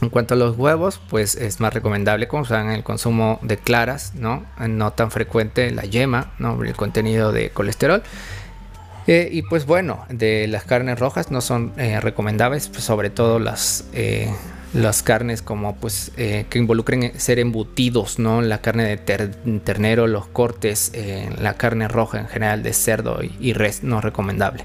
en 0.03 0.09
cuanto 0.09 0.33
a 0.33 0.37
los 0.37 0.57
huevos, 0.57 0.99
pues 1.09 1.35
es 1.35 1.59
más 1.59 1.73
recomendable 1.73 2.27
como 2.27 2.45
sean 2.45 2.69
el 2.69 2.83
consumo 2.83 3.39
de 3.41 3.57
claras, 3.57 4.13
¿no? 4.15 4.45
No 4.67 4.91
tan 4.91 5.11
frecuente 5.11 5.71
la 5.71 5.83
yema, 5.83 6.33
¿no? 6.39 6.61
El 6.63 6.75
contenido 6.75 7.31
de 7.31 7.49
colesterol. 7.49 8.03
Eh, 9.07 9.29
y 9.31 9.41
pues 9.41 9.65
bueno, 9.65 10.05
de 10.09 10.47
las 10.47 10.63
carnes 10.63 10.97
rojas 10.97 11.29
no 11.29 11.41
son 11.41 11.73
eh, 11.77 11.99
recomendables, 11.99 12.69
pues 12.69 12.85
sobre 12.85 13.09
todo 13.09 13.37
las, 13.37 13.85
eh, 13.93 14.33
las 14.73 15.03
carnes 15.03 15.41
como 15.41 15.75
pues 15.75 16.11
que 16.15 16.57
involucren 16.57 17.19
ser 17.19 17.39
embutidos, 17.39 18.17
¿no? 18.17 18.41
La 18.41 18.59
carne 18.59 18.85
de 18.85 18.97
ternero, 18.97 20.07
los 20.07 20.27
cortes, 20.27 20.91
la 21.37 21.55
carne 21.55 21.87
roja 21.87 22.19
en 22.19 22.27
general 22.27 22.63
de 22.63 22.73
cerdo 22.73 23.19
y, 23.21 23.53
res 23.53 23.83
no 23.83 24.01
recomendable. 24.01 24.63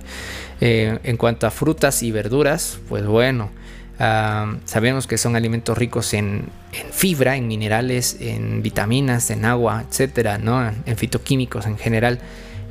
en 0.60 1.16
cuanto 1.18 1.46
a 1.46 1.50
frutas 1.50 2.02
y 2.02 2.10
verduras, 2.10 2.78
pues 2.88 3.04
bueno, 3.06 3.50
sabemos 3.98 5.06
que 5.06 5.18
son 5.18 5.34
alimentos 5.34 5.76
ricos 5.76 6.14
en, 6.14 6.44
fibra, 6.92 7.36
en 7.36 7.48
minerales, 7.48 8.16
en 8.20 8.62
vitaminas, 8.62 9.30
en 9.30 9.44
agua, 9.44 9.84
etcétera, 9.88 10.38
¿no? 10.38 10.66
en 10.86 10.96
fitoquímicos 10.96 11.66
en 11.66 11.78
general. 11.78 12.20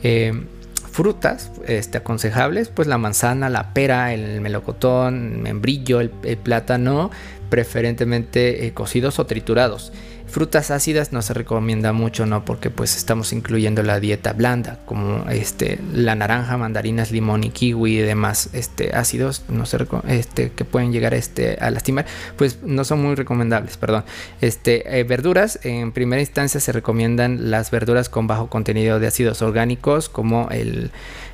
Eh, 0.04 0.34
frutas 0.98 1.52
este, 1.68 2.00
aconsejables, 2.00 2.70
pues 2.70 2.88
la 2.88 2.98
manzana, 2.98 3.50
la 3.50 3.74
pera, 3.74 4.14
el 4.14 4.42
melocotón, 4.42 5.34
el 5.34 5.38
membrillo, 5.38 6.00
el, 6.00 6.10
plátano, 6.10 7.12
preferentemente 7.50 8.66
eh, 8.66 8.74
cocidos 8.74 9.20
o 9.20 9.26
triturados. 9.26 9.92
Frutas 10.30 10.72
ácidas 10.72 11.14
no 11.14 11.22
se 11.22 11.34
recomienda 11.34 11.94
mucho, 11.94 12.26
¿no? 12.26 12.44
Porque 12.44 12.70
pues 12.70 12.98
estamos 12.98 13.32
incluyendo 13.32 13.82
la 13.82 14.00
dieta 14.00 14.34
blanda, 14.34 14.80
como 14.86 15.30
este, 15.30 15.80
la 15.94 16.16
naranja, 16.16 16.58
mandarinas, 16.58 17.12
limón 17.12 17.46
y 17.46 17.50
kiwi 17.50 17.98
y 17.98 18.02
demás 18.02 18.50
este, 18.54 18.94
ácidos 18.94 19.44
no 19.48 19.66
se 19.66 19.78
este, 20.08 20.52
que 20.52 20.66
pueden 20.66 20.92
llegar 20.92 21.14
este, 21.14 21.58
a 21.62 21.72
lastimar, 21.72 22.06
pues 22.36 22.60
no 22.64 22.84
son 22.84 23.02
muy 23.02 23.16
recomendables, 23.16 23.78
perdón. 23.78 24.04
Este, 24.42 25.00
eh, 25.00 25.04
verduras, 25.06 25.60
en 25.64 25.94
primera 25.94 26.22
instancia 26.22 26.60
se 26.60 26.72
recomiendan 26.72 27.50
las 27.50 27.72
verduras 27.72 28.10
con 28.10 28.28
bajo 28.28 28.50
contenido 28.50 29.00
de 29.00 29.08
ácidos 29.08 29.42
orgánicos, 29.42 30.10
como 30.10 30.50
el, 30.52 30.92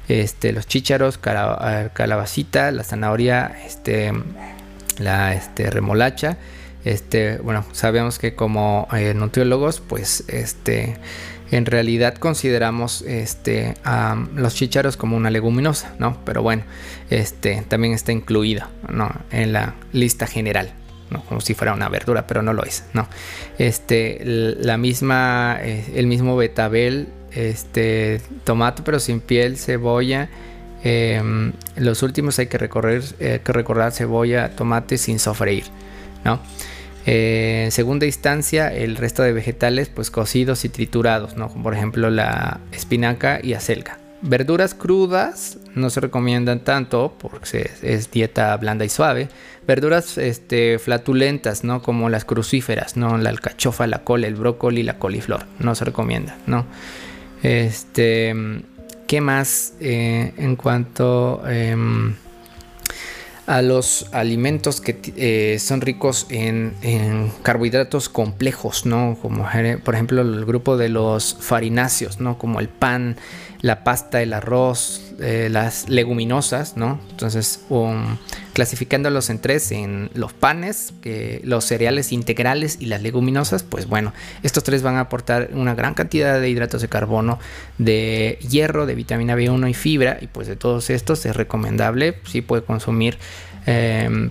este, 0.07 0.51
los 0.51 0.67
chícharos, 0.67 1.19
eh, 1.25 1.89
calabacita, 1.93 2.71
la 2.71 2.83
zanahoria, 2.83 3.57
este, 3.65 4.13
la 4.99 5.33
este, 5.33 5.69
remolacha 5.71 6.37
este, 6.85 7.37
bueno, 7.37 7.65
sabemos 7.71 8.19
que 8.19 8.35
como 8.35 8.87
eh, 8.93 9.13
nutriólogos, 9.13 9.79
pues 9.79 10.23
este, 10.27 10.97
en 11.51 11.65
realidad 11.65 12.15
consideramos 12.15 13.03
este, 13.03 13.75
a 13.83 14.17
los 14.35 14.55
chícharos 14.55 14.97
como 14.97 15.15
una 15.15 15.29
leguminosa, 15.29 15.93
¿no? 15.99 16.17
Pero 16.25 16.41
bueno, 16.41 16.63
este, 17.09 17.63
también 17.67 17.93
está 17.93 18.11
incluida, 18.11 18.69
¿no? 18.89 19.11
En 19.31 19.53
la 19.53 19.75
lista 19.91 20.27
general. 20.27 20.73
¿no? 21.09 21.21
como 21.25 21.41
si 21.41 21.53
fuera 21.53 21.73
una 21.73 21.89
verdura, 21.89 22.25
pero 22.25 22.41
no 22.41 22.53
lo 22.53 22.63
es, 22.63 22.85
¿no? 22.93 23.07
Este, 23.59 24.19
la 24.23 24.77
misma, 24.77 25.59
eh, 25.61 25.85
el 25.93 26.07
mismo 26.07 26.35
betabel, 26.35 27.07
este, 27.31 28.19
tomate 28.43 28.81
pero 28.83 28.99
sin 28.99 29.19
piel, 29.19 29.57
cebolla, 29.57 30.29
em, 30.83 31.53
los 31.75 32.01
últimos 32.01 32.39
hay 32.39 32.47
que 32.47 32.57
recorrer, 32.57 33.03
eh, 33.19 33.41
que 33.43 33.53
recordar 33.53 33.91
cebolla, 33.91 34.55
tomate 34.55 34.97
sin 34.97 35.19
sofreír, 35.19 35.65
¿no? 36.23 36.39
Eh, 37.05 37.63
en 37.65 37.71
segunda 37.71 38.05
instancia, 38.05 38.73
el 38.73 38.95
resto 38.95 39.23
de 39.23 39.33
vegetales, 39.33 39.89
pues 39.89 40.09
cocidos 40.09 40.63
y 40.65 40.69
triturados, 40.69 41.35
¿no? 41.35 41.49
Por 41.49 41.73
ejemplo 41.73 42.09
la 42.09 42.59
espinaca 42.71 43.39
y 43.43 43.53
acelga. 43.53 43.99
Verduras 44.21 44.73
crudas 44.73 45.57
no 45.75 45.89
se 45.89 45.99
recomiendan 45.99 46.61
tanto 46.61 47.13
porque 47.19 47.69
es 47.81 48.09
dieta 48.09 48.55
blanda 48.55 48.85
y 48.85 48.89
suave. 48.89 49.27
Verduras 49.67 50.17
este, 50.17 50.79
flatulentas, 50.79 51.65
¿no? 51.65 51.81
Como 51.81 52.09
las 52.09 52.23
crucíferas, 52.23 52.95
¿no? 52.95 53.17
La 53.17 53.29
alcachofa, 53.29 53.85
la 53.85 54.05
col, 54.05 54.23
el 54.23 54.35
brócoli, 54.35 54.83
la 54.83 54.97
coliflor. 54.97 55.45
No 55.59 55.75
se 55.75 55.83
recomienda, 55.83 56.37
¿no? 56.47 56.65
Este, 57.41 58.33
¿Qué 59.07 59.19
más 59.19 59.73
eh, 59.81 60.31
en 60.37 60.55
cuanto... 60.55 61.43
Em, 61.45 62.15
a 63.45 63.61
los 63.61 64.07
alimentos 64.13 64.79
que 64.79 64.97
eh, 65.17 65.59
son 65.59 65.81
ricos 65.81 66.27
en, 66.29 66.73
carbohidratos 67.41 68.09
complejos, 68.09 68.85
¿no? 68.85 69.17
Como 69.21 69.45
por 69.83 69.93
ejemplo 69.95 70.21
el 70.21 70.45
grupo 70.45 70.77
de 70.77 70.89
los 70.89 71.35
farináceos, 71.39 72.19
¿no? 72.19 72.37
Como 72.37 72.59
el 72.59 72.69
pan, 72.69 73.17
la 73.61 73.83
pasta, 73.83 74.21
el 74.21 74.33
arroz, 74.33 75.12
eh, 75.23 75.47
las 75.49 75.87
leguminosas, 75.87 76.75
¿no? 76.75 76.99
Entonces, 77.09 77.61
um, 77.69 78.17
clasificándolos 78.53 79.29
en 79.29 79.39
tres, 79.39 79.71
en 79.71 80.09
los 80.13 80.33
panes, 80.33 80.93
los 81.43 81.63
cereales 81.63 82.11
integrales 82.11 82.77
y 82.79 82.87
las 82.87 83.01
leguminosas, 83.01 83.63
pues 83.63 83.87
bueno, 83.87 84.13
estos 84.43 84.63
tres 84.63 84.83
van 84.83 84.95
a 84.95 85.01
aportar 85.01 85.51
una 85.53 85.75
gran 85.75 85.93
cantidad 85.93 86.41
de 86.41 86.49
hidratos 86.49 86.81
de 86.81 86.89
carbono, 86.89 87.39
de 87.77 88.37
hierro, 88.49 88.85
de 88.85 88.95
vitamina 88.95 89.35
B1 89.35 89.69
y 89.69 89.73
fibra, 89.73 90.17
y 90.19 90.27
pues 90.27 90.47
de 90.47 90.57
todos 90.57 90.89
estos 90.89 91.25
es 91.25 91.35
recomendable, 91.35 92.19
si 92.25 92.41
puede 92.41 92.63
consumir 92.63 93.17
em, 93.65 94.29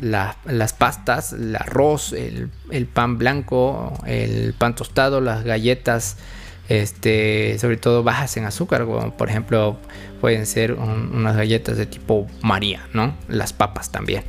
las 0.00 0.72
pastas, 0.74 1.32
el 1.32 1.56
arroz, 1.56 2.12
el, 2.12 2.86
pan 2.86 3.18
blanco, 3.18 3.98
el 4.06 4.54
pan 4.56 4.74
tostado, 4.74 5.20
las 5.20 5.44
galletas, 5.44 6.16
este, 6.68 7.58
sobre 7.58 7.76
todo 7.76 8.02
bajas 8.02 8.36
en 8.36 8.44
azúcar, 8.44 8.86
por 9.16 9.28
ejemplo 9.28 9.78
pueden 10.20 10.46
ser 10.46 10.72
unas 10.74 11.36
galletas 11.36 11.76
de 11.76 11.86
tipo 11.86 12.26
María, 12.42 12.86
¿no? 12.92 13.16
Las 13.28 13.52
papas 13.52 13.90
también. 13.90 14.24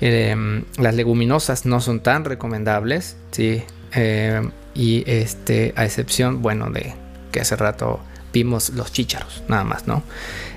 Em, 0.00 0.64
las 0.76 0.94
leguminosas 0.94 1.66
no 1.66 1.80
son 1.80 2.00
tan 2.00 2.24
recomendables, 2.24 3.16
¿sí? 3.30 3.62
Em, 3.92 4.50
y 4.74 5.04
este, 5.06 5.72
a 5.76 5.84
excepción, 5.84 6.42
bueno, 6.42 6.70
de 6.70 6.94
que 7.32 7.40
hace 7.40 7.56
rato 7.56 8.00
vimos 8.32 8.70
los 8.70 8.92
chícharos, 8.92 9.42
nada 9.48 9.64
más, 9.64 9.86
¿no? 9.86 10.02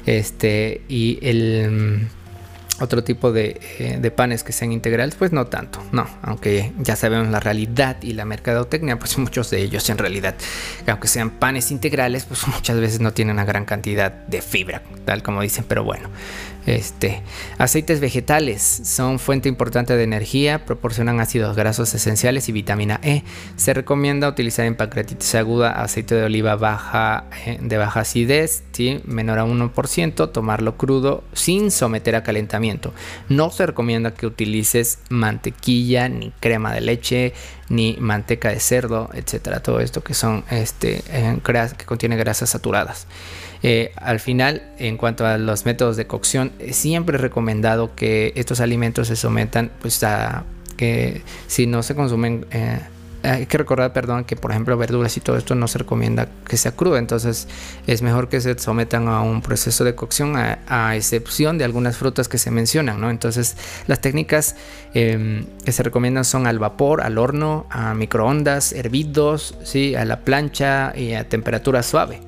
Este, 0.06 0.82
y 0.89 1.20
el 1.22 2.08
otro 2.80 3.04
tipo 3.04 3.36
eh, 3.36 3.98
de, 4.00 4.12
panes 4.12 4.44
que 4.44 4.54
sean 4.54 4.72
integrales, 4.72 5.16
pues 5.16 5.32
no 5.32 5.48
tanto, 5.48 5.84
no, 5.92 6.08
aunque 6.22 6.72
ya 6.80 6.96
sabemos 6.96 7.28
la 7.30 7.40
realidad 7.40 7.98
y 8.02 8.14
la 8.14 8.26
mercadotecnia, 8.26 8.98
pues 8.98 9.18
muchos 9.20 9.50
de 9.50 9.62
ellos 9.62 9.90
en 9.90 9.98
realidad, 9.98 10.36
aunque 10.88 11.08
sean 11.08 11.32
panes 11.32 11.72
integrales, 11.72 12.26
pues 12.26 12.48
muchas 12.54 12.80
veces 12.80 13.00
no 13.00 13.14
tienen 13.14 13.36
una 13.36 13.46
gran 13.46 13.66
cantidad 13.66 14.12
de 14.12 14.42
fibra, 14.42 14.82
tal 15.06 15.24
como 15.24 15.42
dicen, 15.42 15.66
pero 15.68 15.84
bueno, 15.84 16.10
este, 16.65 17.21
aceites 17.58 18.00
vegetales 18.00 18.62
son 18.62 19.19
fuente 19.19 19.50
importante 19.50 19.95
de 19.95 20.04
energía, 20.04 20.65
proporcionan 20.65 21.19
ácidos 21.19 21.56
grasos 21.56 21.93
esenciales 21.93 22.50
y 22.50 22.52
vitamina 22.52 23.00
E. 23.04 23.24
Se 23.56 23.74
recomienda 23.74 24.28
utilizar 24.28 24.65
en 24.65 24.76
pancreatitis 24.76 25.36
aguda 25.36 25.71
aceite 25.71 26.15
de 26.15 26.24
oliva 26.24 26.56
baja, 26.56 27.26
eh, 27.45 27.58
de 27.62 27.78
baja 27.78 28.02
acidez, 28.02 28.63
menor 29.06 29.39
a 29.39 29.45
1%, 29.45 30.32
tomarlo 30.32 30.78
crudo 30.78 31.24
sin 31.34 31.71
someter 31.71 32.15
a 32.15 32.24
calentamiento. 32.24 32.93
No 33.30 33.52
se 33.52 33.65
recomienda 33.65 34.13
que 34.13 34.26
utilices 34.26 35.00
mantequilla, 35.10 36.10
ni 36.10 36.32
crema 36.39 36.74
de 36.74 36.82
leche, 36.82 37.34
ni 37.69 37.95
manteca 38.00 38.50
de 38.50 38.60
cerdo, 38.60 39.10
etcétera. 39.13 39.62
Todo 39.62 39.80
esto 39.80 40.04
que 40.04 40.13
son 40.13 40.43
este, 40.50 41.04
eh, 41.10 41.38
que 41.78 41.86
contiene 41.86 42.17
grasas 42.17 42.50
saturadas. 42.50 43.08
Eh, 43.63 43.91
al 43.95 44.19
final, 44.19 44.63
en 44.80 44.97
cuanto 44.97 45.26
a 45.26 45.38
los 45.38 45.65
métodos 45.65 45.95
de 45.95 46.08
cocción, 46.08 46.51
es 46.60 46.76
siempre 46.76 47.18
recomendado 47.18 47.96
que 47.96 48.34
estos 48.36 48.60
alimentos 48.60 49.08
se 49.08 49.16
sometan 49.16 49.72
pues 49.82 50.04
a 50.04 50.44
que 50.78 51.22
si 51.48 51.68
no 51.68 51.84
se 51.84 51.96
consumen 51.96 52.46
eh, 52.52 52.80
hay 53.24 53.46
que 53.46 53.58
recordar, 53.58 53.94
perdón, 53.94 54.24
que 54.24 54.36
por 54.36 54.52
ejemplo 54.52 54.78
verduras 54.78 55.16
y 55.18 55.20
todo 55.20 55.38
esto 55.38 55.54
no 55.56 55.68
se 55.68 55.80
recomienda 55.80 56.28
que 56.48 56.58
sea 56.58 56.72
crudo, 56.72 56.98
entonces 56.98 57.48
es 57.88 58.02
mejor 58.02 58.30
que 58.30 58.42
se 58.42 58.58
sometan 58.58 59.08
a 59.08 59.22
un 59.22 59.42
proceso 59.42 59.84
de 59.84 59.96
cocción 59.96 60.36
a, 60.38 60.96
excepción 60.96 61.58
de 61.58 61.66
algunas 61.66 61.98
frutas 61.98 62.28
que 62.28 62.38
se 62.38 62.52
mencionan, 62.52 63.00
¿no? 63.00 63.10
Entonces 63.10 63.58
las 63.88 64.02
técnicas 64.02 64.56
em, 64.94 65.46
que 65.64 65.72
se 65.72 65.84
recomiendan 65.84 66.26
son 66.26 66.48
al 66.48 66.60
vapor, 66.60 67.02
al 67.02 67.18
horno, 67.18 67.68
a 67.70 67.94
microondas, 67.94 68.74
hervidos, 68.74 69.56
¿sí? 69.64 69.96
a 69.96 70.06
la 70.06 70.22
plancha 70.22 70.94
y 70.96 71.14
a 71.14 71.30
temperatura 71.30 71.84
suave. 71.84 72.22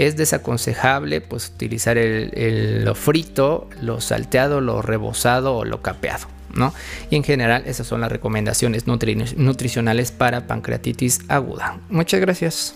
Es 0.00 0.16
desaconsejable 0.16 1.20
pues, 1.20 1.48
utilizar 1.54 1.98
el, 1.98 2.84
lo 2.84 2.94
frito, 2.94 3.68
lo 3.82 4.00
salteado, 4.00 4.60
lo 4.60 4.82
rebozado 4.82 5.56
o 5.56 5.64
lo 5.64 5.82
capeado. 5.82 6.26
¿no? 6.54 6.74
Y 7.10 7.16
en 7.16 7.22
general 7.22 7.62
esas 7.66 7.86
son 7.86 8.00
las 8.00 8.10
recomendaciones 8.10 8.86
nutricionales 8.86 10.10
para 10.10 10.46
pancreatitis 10.46 11.20
aguda. 11.28 11.78
Muchas 11.90 12.20
gracias. 12.20 12.74